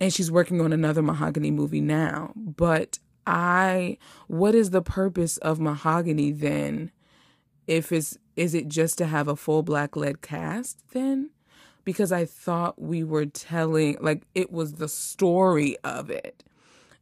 And 0.00 0.12
she's 0.12 0.30
working 0.30 0.60
on 0.60 0.72
another 0.72 1.02
Mahogany 1.02 1.50
movie 1.50 1.80
now. 1.80 2.32
But 2.36 2.98
I, 3.26 3.98
what 4.26 4.54
is 4.54 4.70
the 4.70 4.82
purpose 4.82 5.36
of 5.38 5.60
Mahogany 5.60 6.32
then? 6.32 6.90
If 7.66 7.92
it's 7.92 8.18
is 8.34 8.54
it 8.54 8.68
just 8.68 8.98
to 8.98 9.06
have 9.06 9.28
a 9.28 9.36
full 9.36 9.62
black 9.62 9.94
led 9.94 10.22
cast 10.22 10.82
then? 10.92 11.30
Because 11.84 12.12
I 12.12 12.24
thought 12.24 12.80
we 12.80 13.02
were 13.04 13.26
telling, 13.26 13.96
like, 14.00 14.22
it 14.34 14.52
was 14.52 14.74
the 14.74 14.88
story 14.88 15.76
of 15.84 16.10
it 16.10 16.44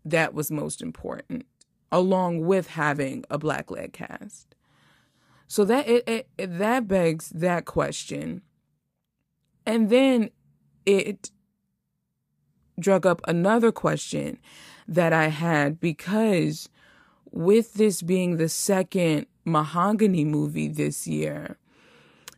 that 0.05 0.35
was 0.35 0.51
most 0.51 0.81
important, 0.81 1.46
along 1.92 2.46
with 2.46 2.68
having 2.68 3.24
a 3.31 3.38
black 3.38 3.70
led 3.70 3.92
cast. 3.92 4.55
So 5.46 5.64
that 5.64 5.88
it, 5.88 6.09
it, 6.09 6.29
it 6.38 6.59
that 6.59 6.87
begs 6.87 7.31
that 7.31 7.64
question. 7.64 8.42
And 9.66 9.90
then 9.90 10.31
it 10.87 11.31
drug 12.79 13.07
up 13.07 13.20
another 13.26 13.72
question 13.72 14.38
that 14.88 15.12
I 15.12 15.26
had 15.26 15.81
because 15.81 16.68
with 17.31 17.74
this 17.74 18.03
being 18.03 18.37
the 18.37 18.48
second 18.48 19.26
Mahogany 19.44 20.24
movie 20.24 20.68
this 20.68 21.07
year. 21.07 21.59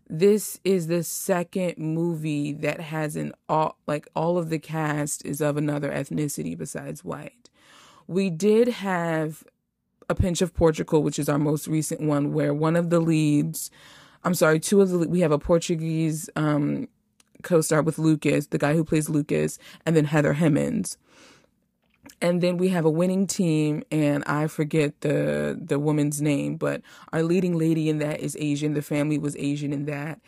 This 0.09 0.61
is 0.65 0.88
the 0.88 1.03
second 1.03 1.79
movie 1.79 2.53
that 2.53 2.81
has 2.81 3.17
an 3.17 3.33
all 3.49 3.79
like 3.87 4.07
all 4.15 4.37
of 4.37 4.51
the 4.51 4.59
cast 4.59 5.25
is 5.25 5.41
of 5.41 5.57
another 5.57 5.91
ethnicity 5.91 6.57
besides 6.57 7.05
white. 7.05 7.49
We 8.07 8.31
did 8.31 8.69
have 8.69 9.45
a 10.09 10.15
pinch 10.15 10.43
of 10.43 10.55
Portugal, 10.55 11.03
which 11.03 11.19
is 11.19 11.29
our 11.29 11.38
most 11.38 11.67
recent 11.67 12.01
one, 12.01 12.33
where 12.33 12.53
one 12.53 12.77
of 12.77 12.91
the 12.91 13.01
leads, 13.01 13.71
I'm 14.25 14.35
sorry, 14.35 14.61
two 14.61 14.81
of 14.81 14.91
the 14.91 15.09
we 15.09 15.21
have 15.21 15.33
a 15.33 15.38
Portuguese 15.38 16.29
um, 16.37 16.88
co-star 17.43 17.83
with 17.83 17.99
Lucas, 17.99 18.49
the 18.49 18.59
guy 18.59 18.75
who 18.75 18.85
plays 18.85 19.09
Lucas, 19.09 19.59
and 19.87 19.97
then 19.97 20.05
Heather 20.05 20.35
Hemmens 20.35 20.97
and 22.21 22.41
then 22.41 22.57
we 22.57 22.69
have 22.69 22.85
a 22.85 22.91
winning 22.91 23.27
team 23.27 23.83
and 23.91 24.23
i 24.27 24.47
forget 24.47 25.01
the 25.01 25.59
the 25.61 25.79
woman's 25.79 26.23
name 26.23 26.57
but 26.57 26.81
our 27.12 27.23
leading 27.23 27.57
lady 27.57 27.88
in 27.88 27.99
that 27.99 28.21
is 28.21 28.37
asian. 28.41 28.75
The 28.75 28.83
family 28.83 29.19
was 29.19 29.37
asian 29.37 29.73
in 29.73 29.85
that 29.87 30.21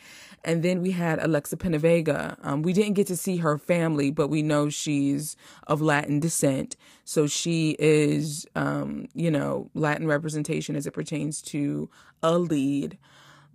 and 0.44 0.62
then 0.62 0.82
we 0.82 0.92
had 0.92 1.18
alexa 1.22 1.56
penavega. 1.56 2.36
Um, 2.42 2.62
we 2.62 2.72
didn't 2.72 2.94
get 2.94 3.06
to 3.08 3.16
see 3.16 3.38
her 3.38 3.58
family 3.58 4.10
but 4.10 4.28
we 4.28 4.42
know 4.42 4.68
she's 4.68 5.36
of 5.66 5.80
latin 5.80 6.20
descent. 6.20 6.76
So 7.04 7.26
she 7.26 7.76
is 7.78 8.46
um, 8.54 9.06
you 9.14 9.30
know 9.30 9.70
latin 9.74 10.06
representation 10.06 10.76
as 10.76 10.86
it 10.86 10.92
pertains 10.92 11.42
to 11.42 11.90
a 12.22 12.38
lead. 12.38 12.98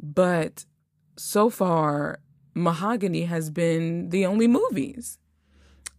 But 0.01 0.65
so 1.17 1.49
far 1.49 2.19
mahogany 2.53 3.23
has 3.23 3.49
been 3.49 4.09
the 4.09 4.25
only 4.25 4.47
movies 4.47 5.17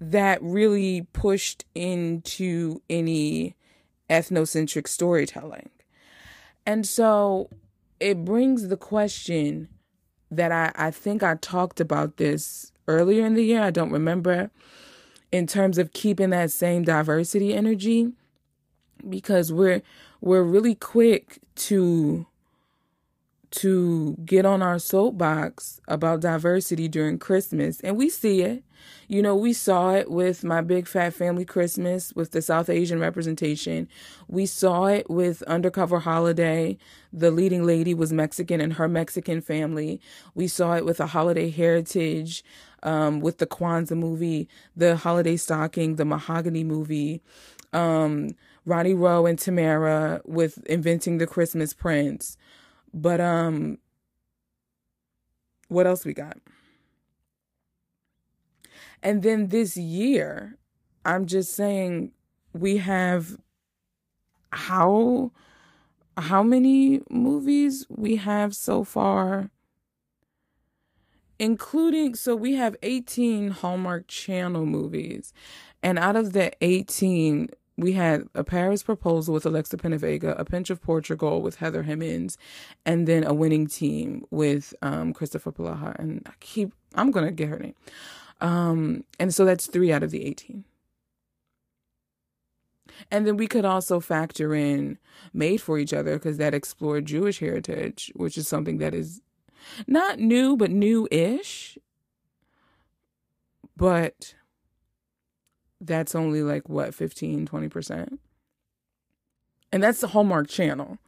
that 0.01 0.43
really 0.43 1.07
pushed 1.13 1.65
into 1.75 2.81
any 2.89 3.55
ethnocentric 4.09 4.89
storytelling. 4.89 5.71
And 6.67 6.87
so 6.87 7.51
it 8.01 8.25
brings 8.25 8.69
the 8.69 8.77
question 8.77 9.69
that 10.31 10.53
I, 10.53 10.73
I 10.77 10.91
think 10.91 11.23
I 11.23 11.35
talked 11.37 11.81
about 11.81 12.17
this 12.17 12.73
earlier 12.87 13.27
in 13.27 13.35
the 13.35 13.45
year, 13.45 13.63
I 13.63 13.71
don't 13.71 13.91
remember, 13.91 14.51
in 15.33 15.47
terms 15.47 15.79
of 15.79 15.93
keeping 15.93 16.31
that 16.31 16.51
same 16.51 16.83
diversity 16.83 17.55
energy 17.55 18.13
because 19.09 19.53
we're 19.53 19.83
we're 20.21 20.43
really 20.43 20.75
quick 20.75 21.39
to 21.55 22.27
to 23.51 24.17
get 24.25 24.45
on 24.45 24.63
our 24.63 24.79
soapbox 24.79 25.81
about 25.89 26.21
diversity 26.21 26.87
during 26.89 27.19
Christmas 27.19 27.81
and 27.81 27.97
we 27.97 28.09
see 28.09 28.43
it 28.43 28.63
you 29.09 29.23
know, 29.23 29.35
we 29.35 29.53
saw 29.53 29.95
it 29.95 30.11
with 30.11 30.45
my 30.45 30.61
Big 30.61 30.87
Fat 30.87 31.15
Family 31.15 31.45
Christmas 31.45 32.13
with 32.15 32.33
the 32.33 32.43
South 32.43 32.69
Asian 32.69 33.01
representation. 33.01 33.89
We 34.29 34.47
saw 34.47 34.87
it 34.87 35.11
with 35.11 35.43
Undercover 35.43 36.01
Holiday. 36.01 36.79
The 37.13 37.31
leading 37.31 37.65
lady 37.65 37.95
was 37.95 38.13
Mexican 38.13 38.61
and 38.61 38.75
her 38.75 38.89
Mexican 38.89 39.41
family. 39.41 40.01
We 40.35 40.49
saw 40.49 40.77
it 40.77 40.85
with 40.85 41.01
a 41.01 41.07
holiday 41.07 41.51
heritage, 41.51 42.45
um, 42.83 43.21
with 43.21 43.39
the 43.39 43.47
Kwanzaa 43.47 43.97
movie, 43.97 44.49
the 44.77 44.97
Holiday 44.97 45.37
Stocking, 45.37 45.97
the 45.97 46.05
Mahogany 46.05 46.65
movie, 46.65 47.23
um, 47.73 48.31
Ronnie 48.65 48.95
Rowe 48.95 49.27
and 49.27 49.39
Tamara 49.39 50.21
with 50.25 50.65
Inventing 50.67 51.19
the 51.19 51.27
Christmas 51.27 51.73
Prince. 51.73 52.37
But 52.93 53.21
um, 53.21 53.79
what 55.69 55.87
else 55.87 56.05
we 56.05 56.13
got? 56.13 56.39
And 59.03 59.23
then 59.23 59.49
this 59.49 59.77
year, 59.77 60.59
I'm 61.05 61.27
just 61.27 61.55
saying 61.55 62.13
we 62.53 62.79
have 62.79 63.37
how 64.53 65.33
how 66.17 66.43
many 66.43 67.01
movies 67.09 67.87
we 67.89 68.17
have 68.17 68.55
so 68.55 68.85
far 68.85 69.51
including 71.39 72.15
so 72.15 72.35
we 72.35 72.55
have 72.55 72.77
18 72.83 73.51
Hallmark 73.51 74.09
Channel 74.09 74.67
movies 74.67 75.33
and 75.83 75.99
out 75.99 76.17
of 76.17 76.33
the 76.33 76.53
18 76.63 77.49
we 77.81 77.93
had 77.95 78.25
a 78.35 78.45
Paris 78.45 78.83
proposal 78.83 79.33
with 79.33 79.47
Alexa 79.47 79.77
Penavega, 79.79 80.39
a 80.39 80.45
pinch 80.45 80.69
of 80.69 80.83
Portugal 80.83 81.41
with 81.41 81.57
Heather 81.57 81.85
Hemmens, 81.85 82.37
and 82.85 83.09
then 83.09 83.25
a 83.25 83.33
winning 83.33 83.67
team 83.67 84.27
with 84.31 84.75
um, 84.83 85.15
Kristoffer 85.15 85.55
Polaha. 85.55 85.99
And 85.99 86.23
I 86.27 86.33
keep 86.41 86.75
I'm 86.95 87.11
gonna 87.11 87.33
get 87.33 87.49
her 87.49 87.59
name. 87.59 87.75
Um, 88.41 89.05
and 89.19 89.35
so 89.35 89.45
that's 89.45 89.67
three 89.67 89.93
out 89.93 90.03
of 90.03 90.11
the 90.11 90.25
18. 90.25 90.65
And 93.11 93.27
then 93.27 93.37
we 93.37 93.47
could 93.47 93.65
also 93.65 94.01
factor 94.01 94.55
in 94.55 94.99
Made 95.33 95.61
for 95.61 95.79
Each 95.79 95.93
Other 95.93 96.15
because 96.15 96.39
that 96.39 96.55
explored 96.55 97.07
Jewish 97.07 97.39
heritage, 97.39 98.13
which 98.15 98.37
is 98.37 98.49
something 98.49 98.79
that 98.79 98.95
is 98.95 99.21
not 99.87 100.19
new, 100.19 100.57
but 100.57 100.71
new 100.71 101.09
ish. 101.11 101.79
But 103.77 104.35
that's 105.81 106.15
only 106.15 106.43
like 106.43 106.69
what, 106.69 106.95
15, 106.95 107.47
20%? 107.47 108.19
And 109.73 109.83
that's 109.83 110.01
the 110.01 110.09
Hallmark 110.09 110.49
Channel. 110.49 110.99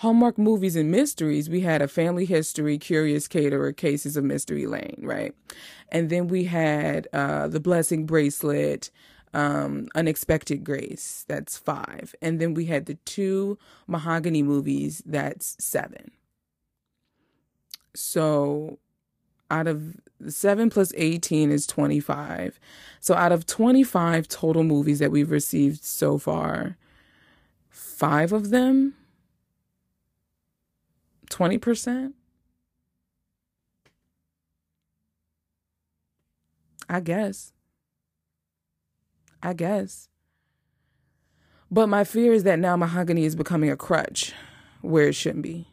Hallmark 0.00 0.38
movies 0.38 0.76
and 0.76 0.90
mysteries, 0.90 1.50
we 1.50 1.60
had 1.60 1.82
a 1.82 1.86
family 1.86 2.24
history, 2.24 2.78
curious 2.78 3.28
caterer, 3.28 3.70
cases 3.70 4.16
of 4.16 4.24
mystery 4.24 4.66
lane, 4.66 4.98
right? 5.02 5.34
And 5.90 6.08
then 6.08 6.26
we 6.26 6.44
had 6.44 7.06
uh, 7.12 7.48
the 7.48 7.60
blessing 7.60 8.06
bracelet, 8.06 8.90
um, 9.34 9.88
unexpected 9.94 10.64
grace, 10.64 11.26
that's 11.28 11.58
five. 11.58 12.14
And 12.22 12.40
then 12.40 12.54
we 12.54 12.64
had 12.64 12.86
the 12.86 12.94
two 13.04 13.58
mahogany 13.86 14.42
movies, 14.42 15.02
that's 15.04 15.54
seven. 15.62 16.12
So 17.94 18.78
out 19.50 19.66
of 19.66 19.96
seven 20.28 20.70
plus 20.70 20.94
18 20.96 21.50
is 21.50 21.66
25. 21.66 22.58
So 23.00 23.12
out 23.12 23.32
of 23.32 23.44
25 23.44 24.28
total 24.28 24.64
movies 24.64 24.98
that 25.00 25.10
we've 25.10 25.30
received 25.30 25.84
so 25.84 26.16
far, 26.16 26.78
five 27.68 28.32
of 28.32 28.48
them 28.48 28.94
20%? 31.30 32.12
I 36.88 37.00
guess. 37.00 37.52
I 39.42 39.52
guess. 39.54 40.08
But 41.70 41.88
my 41.88 42.04
fear 42.04 42.32
is 42.32 42.42
that 42.42 42.58
now 42.58 42.76
mahogany 42.76 43.24
is 43.24 43.36
becoming 43.36 43.70
a 43.70 43.76
crutch 43.76 44.32
where 44.80 45.08
it 45.08 45.14
shouldn't 45.14 45.44
be. 45.44 45.68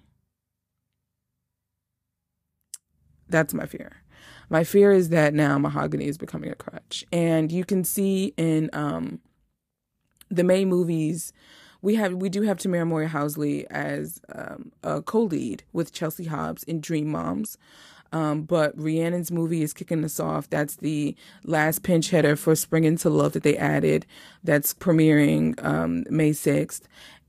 That's 3.27 3.53
my 3.53 3.65
fear. 3.65 4.03
My 4.49 4.63
fear 4.63 4.91
is 4.91 5.09
that 5.09 5.33
now 5.33 5.57
mahogany 5.57 6.05
is 6.05 6.17
becoming 6.17 6.51
a 6.51 6.55
crutch. 6.55 7.03
And 7.11 7.51
you 7.51 7.65
can 7.65 7.83
see 7.83 8.33
in 8.37 8.69
um, 8.73 9.19
the 10.29 10.43
May 10.43 10.65
movies 10.65 11.33
we 11.87 11.95
have 11.95 12.15
we 12.15 12.27
do 12.27 12.41
have 12.41 12.57
Tamera 12.57 12.85
Mowry 12.85 13.07
Housley 13.07 13.63
as 13.69 14.19
um, 14.35 14.73
a 14.83 15.01
co-lead 15.01 15.63
with 15.71 15.93
Chelsea 15.93 16.25
Hobbs 16.25 16.63
in 16.63 16.81
Dream 16.81 17.09
Moms. 17.09 17.57
Um, 18.11 18.41
but 18.41 18.77
Rhiannon's 18.77 19.31
movie 19.31 19.63
is 19.63 19.73
kicking 19.73 20.03
us 20.03 20.19
off. 20.19 20.49
That's 20.49 20.75
the 20.75 21.15
last 21.45 21.83
pinch 21.83 22.09
hitter 22.09 22.35
for 22.35 22.55
Spring 22.57 22.83
into 22.83 23.09
Love 23.09 23.31
that 23.33 23.43
they 23.43 23.55
added. 23.55 24.05
That's 24.43 24.73
premiering 24.73 25.63
um, 25.63 26.03
May 26.09 26.31
6th. 26.31 26.81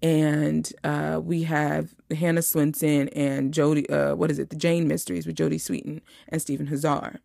And 0.03 0.73
uh, 0.83 1.21
we 1.23 1.44
have 1.44 1.94
Hannah 2.11 2.40
Swensen 2.40 3.09
and 3.14 3.55
Jodie, 3.55 3.88
uh, 3.88 4.16
what 4.16 4.29
is 4.29 4.40
it? 4.40 4.51
The 4.51 4.57
Jane 4.57 4.88
Mysteries 4.88 5.25
with 5.25 5.37
Jodie 5.37 5.61
Sweetin 5.61 6.01
and 6.29 6.42
Stephen 6.42 6.66
Huszar. 6.66 7.18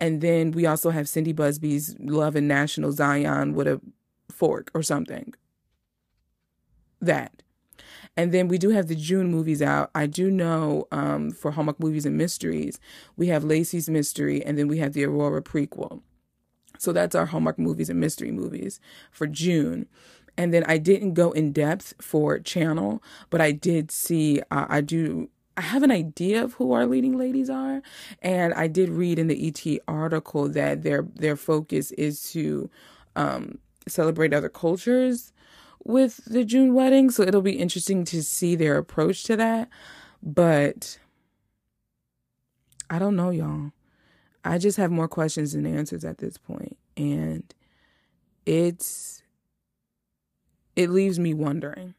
And 0.00 0.22
then 0.22 0.52
we 0.52 0.64
also 0.64 0.90
have 0.90 1.10
Cindy 1.10 1.32
Busby's 1.32 1.94
Love 1.98 2.36
and 2.36 2.48
National 2.48 2.92
Zion 2.92 3.52
with 3.52 3.66
a 3.66 3.82
fork 4.30 4.70
or 4.74 4.82
something 4.82 5.34
that. 7.02 7.42
And 8.16 8.32
then 8.32 8.48
we 8.48 8.58
do 8.58 8.70
have 8.70 8.88
the 8.88 8.94
June 8.94 9.30
movies 9.30 9.62
out. 9.62 9.90
I 9.94 10.06
do 10.06 10.30
know 10.30 10.86
um, 10.92 11.30
for 11.30 11.50
Hallmark 11.50 11.80
Movies 11.80 12.04
and 12.04 12.16
Mysteries, 12.16 12.78
we 13.16 13.28
have 13.28 13.42
Lacey's 13.42 13.88
Mystery, 13.88 14.44
and 14.44 14.58
then 14.58 14.68
we 14.68 14.78
have 14.78 14.92
the 14.92 15.04
Aurora 15.04 15.42
prequel. 15.42 16.02
So 16.78 16.92
that's 16.92 17.14
our 17.14 17.26
Hallmark 17.26 17.58
Movies 17.58 17.88
and 17.88 18.00
Mystery 18.00 18.30
movies 18.30 18.80
for 19.10 19.26
June. 19.26 19.86
And 20.36 20.52
then 20.52 20.64
I 20.66 20.78
didn't 20.78 21.14
go 21.14 21.32
in 21.32 21.52
depth 21.52 21.94
for 22.00 22.38
Channel, 22.38 23.02
but 23.30 23.40
I 23.40 23.52
did 23.52 23.90
see, 23.90 24.40
uh, 24.50 24.66
I 24.68 24.80
do 24.80 25.28
I 25.54 25.60
have 25.60 25.82
an 25.82 25.90
idea 25.90 26.42
of 26.42 26.54
who 26.54 26.72
our 26.72 26.86
leading 26.86 27.18
ladies 27.18 27.50
are, 27.50 27.82
and 28.22 28.54
I 28.54 28.68
did 28.68 28.88
read 28.88 29.18
in 29.18 29.26
the 29.26 29.48
ET 29.48 29.82
article 29.86 30.48
that 30.48 30.82
their 30.82 31.02
their 31.14 31.36
focus 31.36 31.90
is 31.92 32.30
to 32.32 32.70
um, 33.16 33.58
celebrate 33.86 34.32
other 34.32 34.48
cultures 34.48 35.32
with 35.84 36.24
the 36.26 36.44
June 36.44 36.74
wedding, 36.74 37.10
so 37.10 37.22
it'll 37.22 37.42
be 37.42 37.58
interesting 37.58 38.04
to 38.06 38.22
see 38.22 38.54
their 38.54 38.76
approach 38.78 39.24
to 39.24 39.36
that. 39.36 39.68
But 40.22 40.98
I 42.88 42.98
don't 42.98 43.16
know, 43.16 43.30
y'all. 43.30 43.72
I 44.44 44.58
just 44.58 44.76
have 44.76 44.90
more 44.90 45.08
questions 45.08 45.52
than 45.52 45.66
answers 45.66 46.04
at 46.04 46.18
this 46.18 46.36
point, 46.36 46.76
and 46.96 47.54
it's 48.44 49.22
it 50.74 50.90
leaves 50.90 51.18
me 51.18 51.34
wondering. 51.34 51.94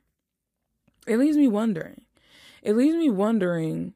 It 1.08 1.18
leaves 1.18 1.38
me 1.38 1.48
wondering. 1.48 2.02
It 2.62 2.76
leaves 2.76 2.96
me 2.96 3.10
wondering 3.10 3.94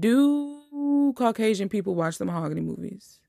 do 0.00 1.12
Caucasian 1.14 1.68
people 1.68 1.94
watch 1.94 2.18
the 2.18 2.24
mahogany 2.24 2.60
movies? 2.60 3.20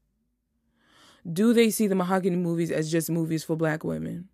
Do 1.31 1.53
they 1.53 1.69
see 1.69 1.87
the 1.87 1.95
mahogany 1.95 2.37
movies 2.37 2.71
as 2.71 2.91
just 2.91 3.09
movies 3.09 3.43
for 3.43 3.55
black 3.55 3.83
women? 3.83 4.29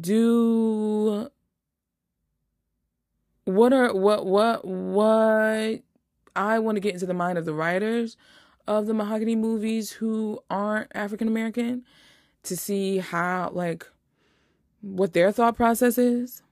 Do 0.00 1.28
what 3.44 3.72
are 3.72 3.94
what 3.94 4.26
what 4.26 4.64
what 4.64 5.82
I 6.34 6.58
want 6.58 6.76
to 6.76 6.80
get 6.80 6.94
into 6.94 7.06
the 7.06 7.14
mind 7.14 7.38
of 7.38 7.44
the 7.44 7.54
writers 7.54 8.16
of 8.66 8.86
the 8.86 8.94
mahogany 8.94 9.36
movies 9.36 9.90
who 9.90 10.40
aren't 10.48 10.90
African 10.94 11.28
American 11.28 11.84
to 12.44 12.56
see 12.56 12.98
how 12.98 13.50
like 13.52 13.86
what 14.80 15.12
their 15.12 15.32
thought 15.32 15.56
process 15.56 15.98
is. 15.98 16.42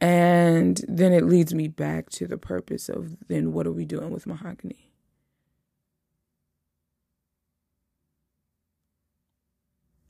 And 0.00 0.82
then 0.88 1.12
it 1.12 1.26
leads 1.26 1.54
me 1.54 1.68
back 1.68 2.08
to 2.10 2.26
the 2.26 2.38
purpose 2.38 2.88
of 2.88 3.16
then 3.28 3.52
what 3.52 3.66
are 3.66 3.72
we 3.72 3.84
doing 3.84 4.10
with 4.10 4.26
mahogany? 4.26 4.90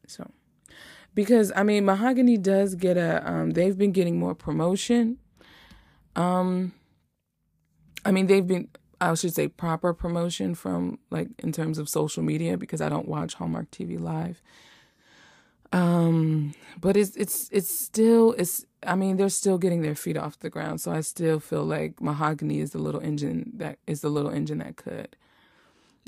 So 0.06 0.30
because 1.14 1.52
I 1.54 1.62
mean 1.62 1.84
Mahogany 1.84 2.36
does 2.36 2.74
get 2.74 2.96
a 2.96 3.28
um, 3.30 3.50
they've 3.50 3.76
been 3.76 3.92
getting 3.92 4.18
more 4.18 4.34
promotion. 4.34 5.18
Um 6.16 6.72
I 8.04 8.10
mean 8.10 8.26
they've 8.26 8.46
been 8.46 8.68
I 9.00 9.14
should 9.14 9.34
say 9.34 9.48
proper 9.48 9.94
promotion 9.94 10.54
from 10.54 10.98
like 11.10 11.28
in 11.38 11.52
terms 11.52 11.78
of 11.78 11.88
social 11.88 12.22
media 12.22 12.56
because 12.56 12.80
I 12.80 12.88
don't 12.88 13.08
watch 13.08 13.34
Hallmark 13.34 13.70
TV 13.70 13.98
live. 14.00 14.42
Um 15.72 16.54
but 16.80 16.96
it's 16.96 17.16
it's 17.16 17.48
it's 17.52 17.70
still 17.70 18.32
it's 18.32 18.64
I 18.82 18.96
mean 18.96 19.16
they're 19.16 19.28
still 19.28 19.58
getting 19.58 19.82
their 19.82 19.94
feet 19.94 20.16
off 20.16 20.38
the 20.38 20.50
ground 20.50 20.80
so 20.80 20.90
I 20.90 21.00
still 21.00 21.38
feel 21.38 21.64
like 21.64 22.00
Mahogany 22.00 22.60
is 22.60 22.70
the 22.70 22.78
little 22.78 23.00
engine 23.00 23.52
that 23.54 23.78
is 23.86 24.00
the 24.00 24.08
little 24.10 24.30
engine 24.30 24.58
that 24.58 24.76
could 24.76 25.16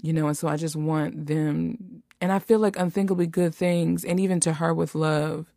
you 0.00 0.12
know 0.12 0.26
and 0.26 0.36
so 0.36 0.48
i 0.48 0.56
just 0.56 0.76
want 0.76 1.26
them 1.26 2.02
and 2.20 2.32
i 2.32 2.38
feel 2.38 2.58
like 2.58 2.78
unthinkably 2.78 3.26
good 3.26 3.54
things 3.54 4.04
and 4.04 4.18
even 4.18 4.40
to 4.40 4.54
her 4.54 4.72
with 4.72 4.94
love 4.94 5.52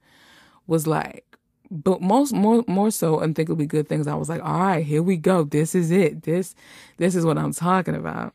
was 0.67 0.85
like 0.87 1.35
but 1.71 2.01
most 2.01 2.33
more 2.33 2.63
more 2.67 2.91
so 2.91 3.19
unthinkably 3.19 3.65
good 3.65 3.87
things. 3.87 4.07
I 4.07 4.15
was 4.15 4.29
like 4.29 4.43
all 4.43 4.59
right 4.59 4.85
here 4.85 5.03
we 5.03 5.17
go. 5.17 5.43
This 5.43 5.75
is 5.75 5.91
it. 5.91 6.23
This 6.23 6.55
this 6.97 7.15
is 7.15 7.25
what 7.25 7.37
i'm 7.37 7.53
talking 7.53 7.95
about. 7.95 8.33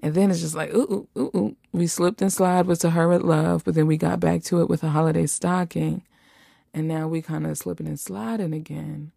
And 0.00 0.14
then 0.14 0.30
it's 0.30 0.40
just 0.40 0.54
like 0.54 0.72
ooh 0.74 1.08
ooh 1.16 1.30
ooh, 1.34 1.56
we 1.72 1.86
slipped 1.86 2.20
and 2.20 2.32
slide 2.32 2.66
with 2.66 2.80
to 2.80 2.90
her 2.90 3.08
with 3.08 3.22
love 3.22 3.64
but 3.64 3.74
then 3.74 3.86
we 3.86 3.96
got 3.96 4.20
back 4.20 4.42
to 4.44 4.60
it 4.60 4.68
with 4.68 4.82
a 4.82 4.90
holiday 4.90 5.26
stocking. 5.26 6.02
And 6.72 6.88
now 6.88 7.06
we 7.06 7.22
kind 7.22 7.46
of 7.46 7.56
slipping 7.56 7.86
and 7.86 8.00
sliding 8.00 8.52
again 8.52 9.12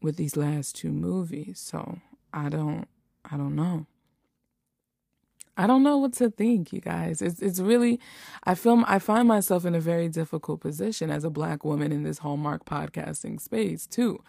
with 0.00 0.16
these 0.16 0.36
last 0.36 0.76
two 0.76 0.90
movies. 0.90 1.60
So 1.60 1.98
i 2.32 2.48
don't 2.48 2.86
i 3.30 3.36
don't 3.36 3.54
know 3.54 3.86
I 5.56 5.66
don't 5.66 5.82
know 5.82 5.96
what 5.96 6.12
to 6.14 6.30
think, 6.30 6.72
you 6.72 6.80
guys. 6.80 7.22
It's 7.22 7.40
it's 7.40 7.60
really 7.60 7.98
I 8.44 8.54
feel 8.54 8.84
I 8.86 8.98
find 8.98 9.26
myself 9.26 9.64
in 9.64 9.74
a 9.74 9.80
very 9.80 10.08
difficult 10.08 10.60
position 10.60 11.10
as 11.10 11.24
a 11.24 11.30
black 11.30 11.64
woman 11.64 11.92
in 11.92 12.02
this 12.02 12.18
Hallmark 12.18 12.64
podcasting 12.66 13.40
space 13.40 13.86
too. 13.86 14.22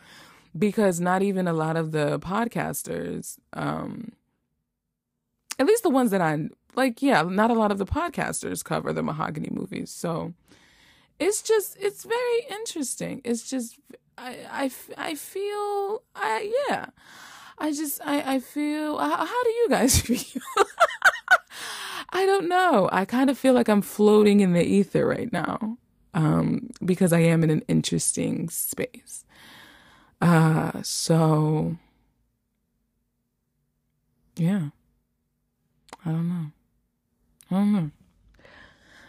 Because 0.58 1.00
not 1.00 1.22
even 1.22 1.48
a 1.48 1.54
lot 1.54 1.76
of 1.78 1.92
the 1.92 2.20
podcasters 2.20 3.38
um 3.54 4.14
at 5.60 5.66
least 5.66 5.84
the 5.84 5.90
ones 5.90 6.12
that 6.12 6.22
I 6.22 6.50
like, 6.76 7.02
yeah, 7.02 7.24
not 7.24 7.50
a 7.52 7.56
lot 7.56 7.72
of 7.72 7.80
the 7.80 7.86
podcasters 7.86 8.64
cover 8.64 8.94
the 8.94 9.04
mahogany 9.04 9.50
movies. 9.52 9.90
So 9.92 10.34
it's 11.20 11.42
just 11.42 11.78
it's 11.80 12.04
very 12.04 12.48
interesting. 12.50 13.22
It's 13.26 13.50
just 13.50 13.80
I 14.18 14.38
I, 14.50 14.72
I 14.98 15.16
feel 15.16 16.04
I 16.16 16.54
yeah. 16.70 16.88
I 17.58 17.72
just 17.72 18.00
I 18.06 18.36
I 18.36 18.40
feel 18.40 18.98
how, 19.00 19.26
how 19.26 19.44
do 19.44 19.50
you 19.50 19.68
guys 19.70 20.00
feel? 20.08 20.42
I 22.10 22.26
don't 22.26 22.48
know. 22.48 22.90
I 22.92 23.06
kind 23.06 23.30
of 23.30 23.38
feel 23.38 23.54
like 23.54 23.68
I'm 23.68 23.82
floating 23.82 24.40
in 24.40 24.54
the 24.54 24.64
ether 24.64 25.06
right 25.06 25.32
now 25.32 25.78
um, 26.14 26.70
because 26.84 27.12
I 27.12 27.20
am 27.20 27.44
in 27.44 27.50
an 27.50 27.64
interesting 27.68 28.50
space. 28.50 29.26
Uh, 30.22 30.82
so, 30.84 31.78
yeah. 34.36 34.70
I 36.06 36.12
don't 36.12 36.30
know. 36.30 36.52
I 37.52 37.56
don't 37.56 37.74
know. 37.74 37.92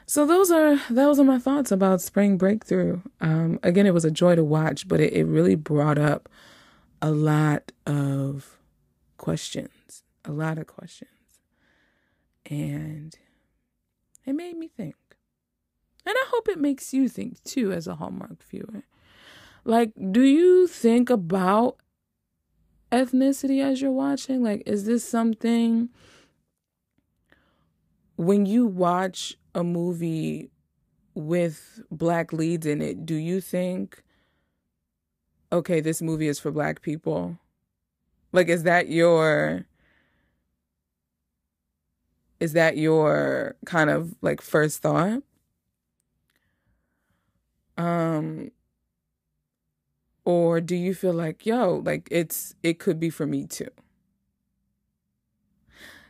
So 0.07 0.27
those 0.27 0.51
are 0.51 0.81
those 0.89 1.21
are 1.21 1.25
my 1.25 1.39
thoughts 1.39 1.71
about 1.71 2.01
Spring 2.01 2.39
Breakthrough. 2.39 3.03
Um, 3.21 3.61
again, 3.63 3.87
it 3.87 3.93
was 3.93 4.07
a 4.07 4.11
joy 4.11 4.37
to 4.37 4.43
watch, 4.43 4.89
but 4.89 5.01
it, 5.01 5.13
it 5.13 5.25
really 5.25 5.55
brought 5.55 5.99
up 5.99 6.29
a 7.03 7.11
lot 7.11 7.73
of 7.87 8.59
questions, 9.19 10.03
a 10.25 10.33
lot 10.33 10.59
of 10.59 10.67
questions 10.67 11.18
and 12.49 13.17
it 14.25 14.33
made 14.33 14.57
me 14.57 14.69
think. 14.69 14.97
And 16.05 16.17
I 16.17 16.25
hope 16.29 16.49
it 16.49 16.59
makes 16.59 16.95
you 16.95 17.09
think 17.09 17.43
too 17.45 17.73
as 17.73 17.87
a 17.87 17.97
Hallmark 17.97 18.43
viewer. 18.43 18.85
Like, 19.65 19.93
do 20.11 20.23
you 20.23 20.67
think 20.67 21.11
about 21.11 21.77
ethnicity 22.91 23.63
as 23.63 23.83
you're 23.83 23.91
watching? 23.91 24.43
Like, 24.43 24.63
is 24.65 24.85
this 24.85 25.07
something 25.07 25.91
when 28.17 28.47
you 28.47 28.67
watch 28.67 29.37
a 29.55 29.63
movie 29.63 30.51
with 31.15 31.83
black 31.91 32.33
leads 32.33 32.67
in 32.67 32.81
it, 32.81 33.05
do 33.05 33.15
you 33.15 33.41
think, 33.41 34.03
okay, 35.53 35.81
this 35.81 36.01
movie 36.01 36.29
is 36.29 36.39
for 36.39 36.51
black 36.51 36.81
people? 36.81 37.39
Like, 38.33 38.49
is 38.49 38.63
that 38.63 38.89
your 38.89 39.67
is 42.41 42.53
that 42.53 42.77
your 42.77 43.57
kind 43.67 43.91
of 43.91 44.15
like 44.23 44.41
first 44.41 44.83
thought? 44.83 45.23
Um 47.77 48.51
or 50.25 50.61
do 50.61 50.77
you 50.77 50.95
feel 50.95 51.15
like, 51.15 51.47
yo, 51.47 51.83
like 51.85 52.07
it's 52.11 52.55
it 52.63 52.79
could 52.79 53.01
be 53.01 53.11
for 53.11 53.27
me 53.27 53.47
too? 53.47 53.71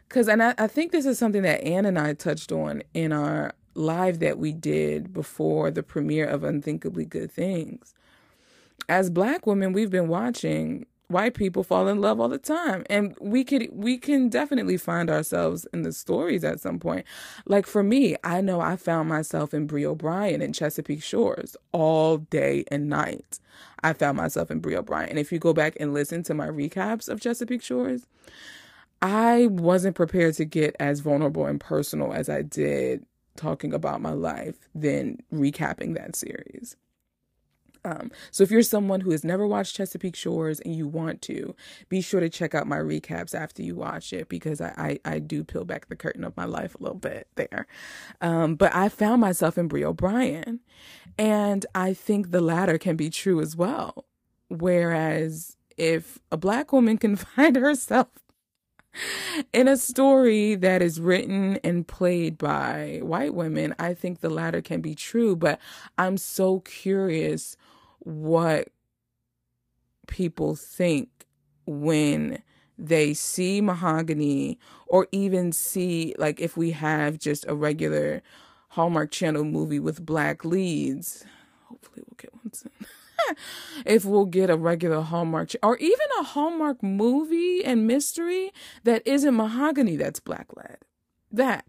Cause 0.09 0.29
and 0.29 0.43
I, 0.43 0.55
I 0.59 0.67
think 0.67 0.91
this 0.91 1.07
is 1.07 1.19
something 1.19 1.43
that 1.43 1.63
Ann 1.63 1.85
and 1.85 1.99
I 1.99 2.15
touched 2.15 2.51
on 2.51 2.83
in 2.95 3.13
our 3.13 3.53
live 3.75 4.19
that 4.19 4.39
we 4.39 4.53
did 4.53 5.13
before 5.13 5.71
the 5.71 5.83
premiere 5.83 6.27
of 6.27 6.43
Unthinkably 6.43 7.05
Good 7.05 7.31
Things. 7.31 7.95
As 8.89 9.11
black 9.11 9.47
women, 9.47 9.73
we've 9.73 9.91
been 9.91 10.09
watching 10.09 10.87
white 11.09 11.35
people 11.35 11.63
fall 11.63 11.89
in 11.89 12.01
love 12.01 12.21
all 12.21 12.29
the 12.29 12.39
time. 12.39 12.85
And 12.89 13.17
we 13.21 13.43
could 13.45 13.69
we 13.73 13.99
can 13.99 14.29
definitely 14.29 14.77
find 14.77 15.11
ourselves 15.11 15.67
in 15.73 15.83
the 15.83 15.93
stories 15.93 16.45
at 16.45 16.61
some 16.61 16.79
point. 16.79 17.07
Like 17.47 17.67
for 17.67 17.83
me 17.83 18.17
i 18.25 18.41
know 18.41 18.61
i 18.61 18.77
found 18.77 19.09
myself 19.09 19.53
in 19.53 19.67
Bree 19.67 19.87
o'brien 19.87 20.43
in 20.43 20.53
chesapeake 20.53 21.03
shores 21.03 21.57
all 21.73 22.19
day 22.19 22.65
and 22.71 22.89
night. 22.89 23.41
I 23.83 23.93
found 23.93 24.17
myself 24.17 24.51
in 24.51 24.61
Bree 24.61 24.77
o'brien. 24.77 25.09
And 25.09 25.19
if 25.19 25.33
you 25.33 25.39
go 25.39 25.53
back 25.53 25.77
and 25.81 25.95
listen 25.95 26.23
to 26.25 26.35
my 26.35 26.47
recaps 26.47 27.09
of 27.09 27.21
chesapeake 27.21 27.63
shores 27.63 28.07
i 29.01 29.47
wasn't 29.51 29.95
prepared 29.95 30.35
to 30.35 30.45
get 30.45 30.75
as 30.81 31.01
vulnerable 31.01 31.47
and 31.47 31.61
personal 31.61 32.13
as 32.13 32.29
i 32.29 32.43
did 32.43 33.05
talking 33.37 33.73
about 33.73 34.01
my 34.01 34.13
life 34.13 34.69
than 34.75 35.17
recapping 35.33 35.95
that 35.95 36.17
series 36.17 36.77
um, 37.89 38.11
so 38.31 38.43
if 38.43 38.51
you're 38.51 38.63
someone 38.63 39.01
who 39.01 39.11
has 39.11 39.25
never 39.25 39.47
watched 39.47 39.77
Chesapeake 39.77 40.17
Shores 40.17 40.61
and 40.61 40.75
you 40.75 40.87
want 40.87 41.23
to, 41.23 41.55
be 41.89 42.01
sure 42.01 42.21
to 42.21 42.29
check 42.29 42.55
out 42.55 42.67
my 42.67 42.79
recaps 42.79 43.35
after 43.35 43.63
you 43.63 43.75
watch 43.75 44.13
it 44.13 44.29
because 44.29 44.61
I, 44.61 44.99
I, 45.05 45.15
I 45.15 45.19
do 45.19 45.45
peel 45.45 45.65
back 45.65 45.89
the 45.89 45.97
curtain 45.97 46.25
of 46.25 46.37
my 46.37 46.45
life 46.45 46.75
a 46.75 46.83
little 46.83 46.99
bit 46.99 47.29
there. 47.37 47.67
Um, 48.21 48.57
but 48.57 48.75
I 48.75 48.89
found 48.89 49.21
myself 49.21 49.57
in 49.57 49.69
Bree 49.69 49.85
O'Brien, 49.85 50.61
and 51.17 51.65
I 51.75 51.95
think 51.95 52.31
the 52.31 52.41
latter 52.41 52.79
can 52.79 52.97
be 52.97 53.11
true 53.11 53.41
as 53.41 53.57
well. 53.57 54.05
Whereas 54.49 55.57
if 55.77 56.19
a 56.31 56.37
black 56.37 56.73
woman 56.73 56.99
can 56.99 57.17
find 57.17 57.57
herself 57.57 58.09
in 59.53 59.69
a 59.69 59.77
story 59.77 60.55
that 60.57 60.83
is 60.83 61.01
written 61.01 61.59
and 61.63 61.87
played 61.87 62.37
by 62.39 63.01
white 63.03 63.35
women, 63.35 63.75
I 63.79 63.95
think 63.95 64.21
the 64.21 64.31
latter 64.31 64.61
can 64.61 64.81
be 64.81 64.95
true. 64.95 65.37
But 65.37 65.61
I'm 65.97 66.17
so 66.17 66.61
curious 66.61 67.57
what 68.01 68.69
people 70.07 70.57
think 70.57 71.09
when 71.67 72.43
they 72.79 73.13
see 73.13 73.61
mahogany 73.61 74.59
or 74.87 75.09
even 75.13 75.53
see 75.53 76.15
like 76.19 76.41
if 76.41 76.57
we 76.57 76.71
have 76.71 77.19
just 77.19 77.45
a 77.49 77.55
regular 77.55 78.23
Hallmark 78.71 79.11
Channel 79.11 79.45
movie 79.45 79.81
with 79.81 80.05
black 80.05 80.45
leads. 80.45 81.25
Hopefully 81.65 82.05
we'll 82.07 82.17
get 82.17 82.35
one 82.35 82.53
soon. 82.53 82.71
if 83.87 84.05
we'll 84.05 84.27
get 84.27 84.51
a 84.51 84.57
regular 84.57 85.01
Hallmark 85.01 85.51
or 85.63 85.77
even 85.79 86.07
a 86.21 86.23
Hallmark 86.23 86.83
movie 86.83 87.65
and 87.65 87.87
mystery 87.87 88.53
that 88.85 89.07
isn't 89.07 89.35
mahogany 89.35 89.97
that's 89.97 90.21
black 90.21 90.47
led. 90.57 90.79
That. 91.33 91.67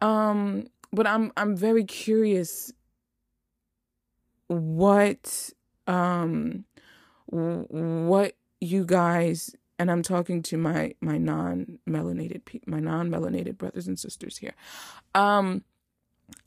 Um 0.00 0.66
but 0.92 1.06
I'm 1.06 1.32
I'm 1.36 1.56
very 1.56 1.84
curious 1.84 2.72
what 4.48 5.50
um 5.90 6.64
what 7.26 8.34
you 8.60 8.84
guys 8.84 9.54
and 9.78 9.90
I'm 9.90 10.02
talking 10.02 10.42
to 10.42 10.56
my 10.56 10.94
my 11.00 11.18
non-melanated 11.18 12.42
my 12.66 12.80
non-melanated 12.80 13.58
brothers 13.58 13.88
and 13.88 13.98
sisters 13.98 14.38
here. 14.38 14.54
Um 15.14 15.64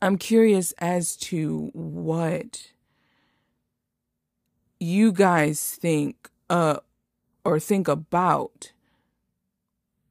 I'm 0.00 0.16
curious 0.16 0.72
as 0.78 1.16
to 1.16 1.70
what 1.74 2.70
you 4.80 5.12
guys 5.12 5.76
think 5.80 6.30
uh 6.48 6.78
or 7.44 7.60
think 7.60 7.86
about 7.86 8.72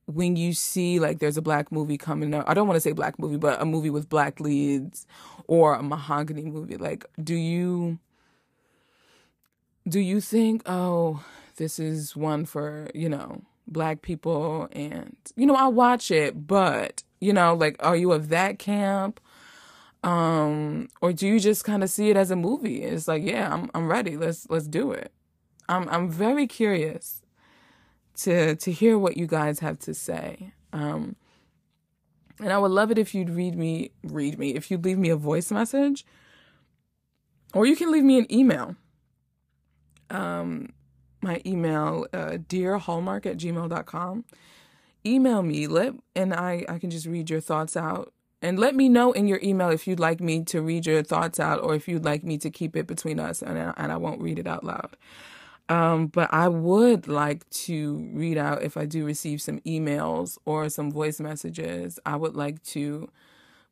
when 0.06 0.36
you 0.36 0.54
see 0.54 1.00
like 1.00 1.18
there's 1.20 1.38
a 1.38 1.42
black 1.42 1.72
movie 1.72 1.98
coming 1.98 2.36
out. 2.36 2.48
I 2.48 2.54
don't 2.54 2.68
want 2.68 2.76
to 2.76 2.82
say 2.82 2.92
black 2.92 3.18
movie, 3.18 3.38
but 3.38 3.60
a 3.60 3.66
movie 3.66 3.90
with 3.90 4.10
black 4.10 4.40
leads 4.40 5.08
or 5.48 5.74
a 5.74 5.82
mahogany 5.82 6.44
movie. 6.44 6.78
Like 6.78 7.06
do 7.24 7.34
you 7.34 8.00
do 9.88 10.00
you 10.00 10.22
think, 10.22 10.64
oh, 10.66 11.24
this 11.58 11.80
is 11.80 12.16
one 12.16 12.46
for, 12.46 12.90
you 12.94 13.10
know, 13.10 13.44
black 13.68 14.02
people 14.02 14.68
and 14.74 15.16
you 15.36 15.46
know, 15.46 15.56
I 15.56 15.68
watch 15.68 16.12
it, 16.12 16.48
but 16.48 17.04
you 17.20 17.34
know, 17.34 17.54
like 17.54 17.76
are 17.80 17.96
you 17.96 18.12
of 18.12 18.30
that 18.30 18.60
camp? 18.60 19.20
Um, 20.04 20.90
or 21.02 21.14
do 21.14 21.26
you 21.28 21.40
just 21.40 21.64
kind 21.64 21.82
of 21.84 21.90
see 21.90 22.10
it 22.10 22.18
as 22.18 22.30
a 22.30 22.36
movie? 22.36 22.84
It's 22.84 23.08
like, 23.08 23.24
yeah, 23.24 23.54
I'm 23.54 23.70
I'm 23.74 23.90
ready. 23.90 24.18
Let's 24.18 24.50
let's 24.50 24.68
do 24.68 24.92
it. 24.92 25.12
I'm 25.70 25.88
I'm 25.90 26.10
very 26.10 26.48
curious 26.48 27.22
to 28.18 28.56
to 28.56 28.72
hear 28.72 28.98
what 29.00 29.18
you 29.18 29.28
guys 29.28 29.60
have 29.60 29.80
to 29.80 29.94
say. 29.94 30.54
Um 30.74 31.16
and 32.40 32.52
I 32.52 32.58
would 32.58 32.72
love 32.72 32.92
it 32.92 32.98
if 32.98 33.16
you'd 33.16 33.30
read 33.30 33.56
me 33.56 33.92
read 34.04 34.38
me, 34.38 34.56
if 34.56 34.70
you'd 34.70 34.84
leave 34.84 34.98
me 34.98 35.10
a 35.10 35.16
voice 35.16 35.52
message. 35.52 36.06
Or 37.54 37.66
you 37.66 37.76
can 37.76 37.92
leave 37.92 38.04
me 38.04 38.18
an 38.18 38.32
email 38.34 38.76
um, 40.10 40.74
my 41.22 41.42
email, 41.46 42.06
uh, 42.14 42.38
dearhallmark 42.48 43.26
at 43.26 43.38
gmail.com. 43.38 44.26
Email 45.06 45.44
me, 45.44 45.68
let, 45.68 45.94
and 46.16 46.34
I, 46.34 46.66
I 46.70 46.80
can 46.80 46.90
just 46.90 47.06
read 47.06 47.30
your 47.30 47.42
thoughts 47.42 47.76
out. 47.76 48.14
And 48.42 48.60
let 48.60 48.76
me 48.76 48.90
know 48.90 49.14
in 49.14 49.28
your 49.28 49.40
email 49.42 49.70
if 49.70 49.88
you'd 49.88 50.02
like 50.02 50.20
me 50.20 50.44
to 50.46 50.62
read 50.62 50.86
your 50.86 51.02
thoughts 51.02 51.40
out 51.40 51.62
or 51.62 51.76
if 51.76 51.88
you'd 51.88 52.04
like 52.04 52.26
me 52.26 52.38
to 52.40 52.50
keep 52.50 52.76
it 52.76 52.88
between 52.88 53.18
us 53.18 53.42
and, 53.42 53.58
and 53.58 53.92
I 53.92 53.96
won't 53.96 54.22
read 54.22 54.38
it 54.38 54.48
out 54.48 54.66
loud. 54.66 54.98
Um, 55.70 56.08
but 56.08 56.34
I 56.34 56.50
would 56.50 57.08
like 57.08 57.50
to 57.52 58.10
read 58.14 58.38
out 58.38 58.62
if 58.62 58.76
I 58.76 58.86
do 58.86 59.06
receive 59.06 59.42
some 59.42 59.60
emails 59.60 60.38
or 60.44 60.68
some 60.68 60.92
voice 60.92 61.22
messages. 61.22 62.00
I 62.06 62.18
would 62.18 62.36
like 62.36 62.62
to 62.64 63.10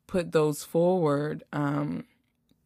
put 0.06 0.32
those 0.32 0.64
forward. 0.64 1.42
Um, 1.52 2.04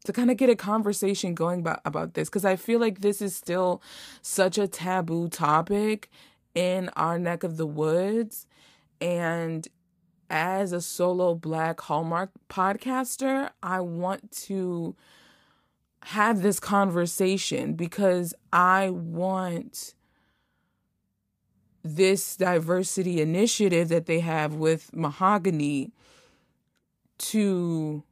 to 0.06 0.12
kind 0.12 0.30
of 0.30 0.36
get 0.36 0.50
a 0.50 0.56
conversation 0.56 1.34
going 1.34 1.60
about, 1.60 1.80
about 1.84 2.14
this 2.14 2.28
because 2.28 2.44
I 2.44 2.56
feel 2.56 2.80
like 2.80 3.00
this 3.00 3.20
is 3.20 3.34
still 3.34 3.82
such 4.22 4.58
a 4.58 4.66
taboo 4.66 5.28
topic 5.28 6.10
in 6.54 6.88
our 6.96 7.18
neck 7.18 7.44
of 7.44 7.56
the 7.56 7.66
woods. 7.66 8.46
And 9.00 9.68
as 10.30 10.72
a 10.72 10.80
solo 10.80 11.34
black 11.34 11.80
Hallmark 11.82 12.30
podcaster, 12.48 13.50
I 13.62 13.80
want 13.80 14.32
to 14.46 14.96
have 16.02 16.42
this 16.42 16.60
conversation 16.60 17.74
because 17.74 18.32
I 18.52 18.90
want 18.90 19.94
this 21.82 22.36
diversity 22.36 23.20
initiative 23.20 23.88
that 23.88 24.06
they 24.06 24.20
have 24.20 24.54
with 24.54 24.94
Mahogany 24.94 25.92
to 27.18 28.02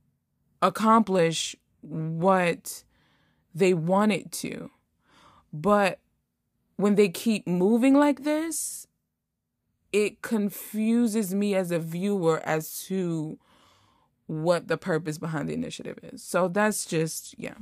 accomplish 0.63 1.57
what 1.85 2.85
they 3.55 3.75
want 3.75 4.13
it 4.13 4.33
to. 4.33 4.71
But 5.53 6.01
when 6.77 6.97
they 6.97 7.09
keep 7.09 7.47
moving 7.47 7.95
like 7.95 8.25
this, 8.25 8.87
it 9.93 10.23
confuses 10.23 11.35
me 11.35 11.55
as 11.55 11.71
a 11.71 11.79
viewer 11.79 12.43
as 12.45 12.83
to 12.87 13.39
what 14.27 14.69
the 14.69 14.77
purpose 14.77 15.19
behind 15.19 15.49
the 15.49 15.55
initiative 15.55 15.99
is. 16.03 16.23
So 16.23 16.49
that's 16.49 16.85
just, 16.85 17.35
yeah. 17.39 17.55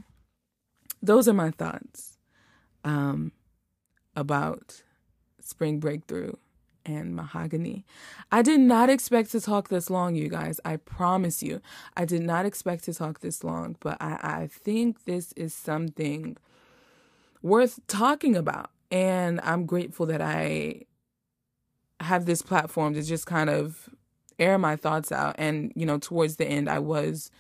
Those 1.03 1.29
are 1.29 1.35
my 1.35 1.51
thoughts 1.51 2.16
um, 2.85 3.33
about 4.16 4.83
Spring 5.41 5.81
Breakthrough 5.81 6.35
and 6.85 7.14
mahogany. 7.14 7.85
I 8.30 8.43
did 8.43 8.61
not 8.61 8.91
expect 8.91 9.33
to 9.33 9.41
talk 9.41 9.68
this 9.68 9.91
long, 9.91 10.14
you 10.14 10.28
guys. 10.28 10.61
I 10.64 10.76
promise 10.76 11.43
you. 11.43 11.61
I 11.97 12.05
did 12.05 12.22
not 12.22 12.47
expect 12.47 12.85
to 12.85 12.95
talk 12.95 13.20
this 13.20 13.45
long, 13.45 13.76
but 13.80 13.97
I, 14.01 14.18
I 14.22 14.47
think 14.51 15.05
this 15.05 15.33
is 15.33 15.55
something 15.55 16.37
worth 17.43 17.80
talking 17.87 18.37
about. 18.37 18.70
And 18.91 19.41
I'm 19.43 19.64
grateful 19.66 20.07
that 20.07 20.20
I 20.20 20.83
have 22.01 22.26
this 22.26 22.43
platform 22.43 22.95
to 22.95 23.03
just 23.03 23.26
kind 23.26 23.49
of 23.49 23.89
air 24.39 24.59
my 24.59 24.76
thoughts 24.76 25.12
out. 25.12 25.37
And, 25.39 25.72
you 25.74 25.87
know, 25.87 25.99
towards 25.99 26.37
the 26.37 26.47
end, 26.47 26.68
I 26.68 26.78
was 26.78 27.30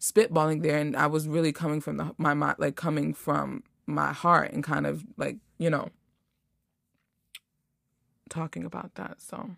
spitballing 0.00 0.62
there 0.62 0.78
and 0.78 0.96
I 0.96 1.06
was 1.06 1.28
really 1.28 1.52
coming 1.52 1.80
from 1.80 1.98
the 1.98 2.14
my 2.16 2.32
mind 2.32 2.56
like 2.58 2.74
coming 2.74 3.12
from 3.12 3.62
my 3.86 4.12
heart 4.12 4.50
and 4.52 4.64
kind 4.64 4.86
of 4.86 5.04
like, 5.16 5.36
you 5.58 5.68
know, 5.68 5.90
talking 8.30 8.64
about 8.64 8.94
that. 8.94 9.20
So 9.20 9.50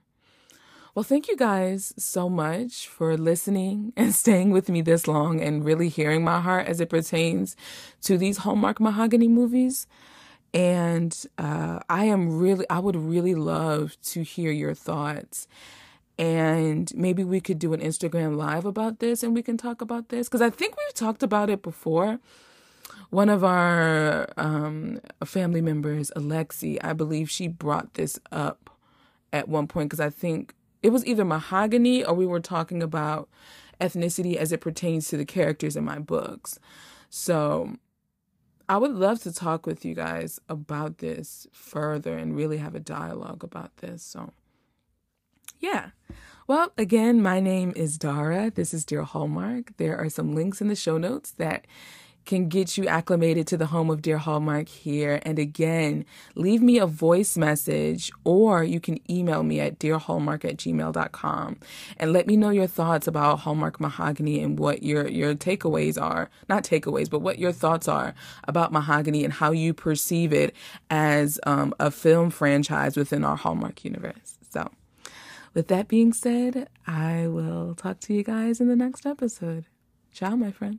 well, 0.94 1.02
thank 1.02 1.26
you 1.28 1.38
guys 1.38 1.94
so 1.96 2.28
much 2.28 2.86
for 2.86 3.16
listening 3.16 3.94
and 3.96 4.14
staying 4.14 4.50
with 4.50 4.68
me 4.68 4.82
this 4.82 5.08
long 5.08 5.40
and 5.40 5.64
really 5.64 5.88
hearing 5.88 6.22
my 6.22 6.40
heart 6.40 6.66
as 6.66 6.80
it 6.80 6.90
pertains 6.90 7.56
to 8.02 8.18
these 8.18 8.38
Hallmark 8.38 8.78
Mahogany 8.78 9.28
movies. 9.28 9.86
And 10.52 11.16
uh, 11.38 11.80
I 11.88 12.04
am 12.04 12.38
really, 12.38 12.68
I 12.68 12.78
would 12.78 12.96
really 12.96 13.34
love 13.34 13.96
to 14.02 14.22
hear 14.22 14.52
your 14.52 14.74
thoughts. 14.74 15.48
And 16.18 16.92
maybe 16.94 17.24
we 17.24 17.40
could 17.40 17.58
do 17.58 17.72
an 17.72 17.80
Instagram 17.80 18.36
live 18.36 18.66
about 18.66 18.98
this 18.98 19.22
and 19.22 19.34
we 19.34 19.42
can 19.42 19.56
talk 19.56 19.80
about 19.80 20.10
this. 20.10 20.28
Because 20.28 20.42
I 20.42 20.50
think 20.50 20.76
we've 20.76 20.94
talked 20.94 21.22
about 21.22 21.48
it 21.48 21.62
before. 21.62 22.20
One 23.10 23.28
of 23.28 23.44
our 23.44 24.28
um, 24.36 25.00
family 25.24 25.60
members, 25.60 26.10
Alexi, 26.16 26.78
I 26.82 26.92
believe 26.92 27.30
she 27.30 27.46
brought 27.48 27.94
this 27.94 28.18
up 28.30 28.70
at 29.32 29.48
one 29.48 29.66
point 29.66 29.90
because 29.90 30.00
I 30.00 30.10
think 30.10 30.54
it 30.82 30.90
was 30.90 31.04
either 31.06 31.24
mahogany 31.24 32.04
or 32.04 32.14
we 32.14 32.26
were 32.26 32.40
talking 32.40 32.82
about 32.82 33.28
ethnicity 33.80 34.36
as 34.36 34.52
it 34.52 34.60
pertains 34.60 35.08
to 35.08 35.16
the 35.16 35.24
characters 35.24 35.76
in 35.76 35.84
my 35.84 35.98
books. 35.98 36.58
So 37.10 37.76
I 38.68 38.78
would 38.78 38.92
love 38.92 39.22
to 39.22 39.32
talk 39.32 39.66
with 39.66 39.84
you 39.84 39.94
guys 39.94 40.40
about 40.48 40.98
this 40.98 41.46
further 41.52 42.16
and 42.16 42.36
really 42.36 42.58
have 42.58 42.74
a 42.74 42.80
dialogue 42.80 43.44
about 43.44 43.76
this. 43.78 44.02
So, 44.02 44.32
yeah. 45.60 45.90
Well, 46.46 46.72
again, 46.78 47.22
my 47.22 47.40
name 47.40 47.72
is 47.76 47.98
Dara. 47.98 48.50
This 48.50 48.72
is 48.72 48.84
Dear 48.84 49.02
Hallmark. 49.02 49.76
There 49.76 49.96
are 49.96 50.08
some 50.08 50.34
links 50.34 50.60
in 50.60 50.68
the 50.68 50.76
show 50.76 50.98
notes 50.98 51.32
that 51.32 51.66
can 52.24 52.48
get 52.48 52.76
you 52.76 52.86
acclimated 52.86 53.46
to 53.48 53.56
the 53.56 53.66
home 53.66 53.90
of 53.90 54.02
Dear 54.02 54.18
Hallmark 54.18 54.68
here. 54.68 55.20
And 55.22 55.38
again, 55.38 56.04
leave 56.34 56.62
me 56.62 56.78
a 56.78 56.86
voice 56.86 57.36
message 57.36 58.10
or 58.24 58.62
you 58.62 58.80
can 58.80 58.98
email 59.10 59.42
me 59.42 59.60
at 59.60 59.78
dearhallmark 59.78 60.44
at 60.44 60.56
gmail.com 60.56 61.56
and 61.96 62.12
let 62.12 62.26
me 62.26 62.36
know 62.36 62.50
your 62.50 62.66
thoughts 62.66 63.06
about 63.06 63.40
Hallmark 63.40 63.80
Mahogany 63.80 64.40
and 64.40 64.58
what 64.58 64.82
your, 64.82 65.08
your 65.08 65.34
takeaways 65.34 66.00
are. 66.00 66.30
Not 66.48 66.64
takeaways, 66.64 67.10
but 67.10 67.20
what 67.20 67.38
your 67.38 67.52
thoughts 67.52 67.88
are 67.88 68.14
about 68.44 68.72
Mahogany 68.72 69.24
and 69.24 69.32
how 69.32 69.52
you 69.52 69.74
perceive 69.74 70.32
it 70.32 70.54
as 70.90 71.40
um, 71.46 71.74
a 71.80 71.90
film 71.90 72.30
franchise 72.30 72.96
within 72.96 73.24
our 73.24 73.36
Hallmark 73.36 73.84
universe. 73.84 74.38
So, 74.50 74.70
with 75.54 75.68
that 75.68 75.88
being 75.88 76.12
said, 76.12 76.68
I 76.86 77.26
will 77.26 77.74
talk 77.74 78.00
to 78.00 78.14
you 78.14 78.22
guys 78.22 78.60
in 78.60 78.68
the 78.68 78.76
next 78.76 79.04
episode. 79.04 79.66
Ciao, 80.12 80.36
my 80.36 80.50
friend. 80.50 80.78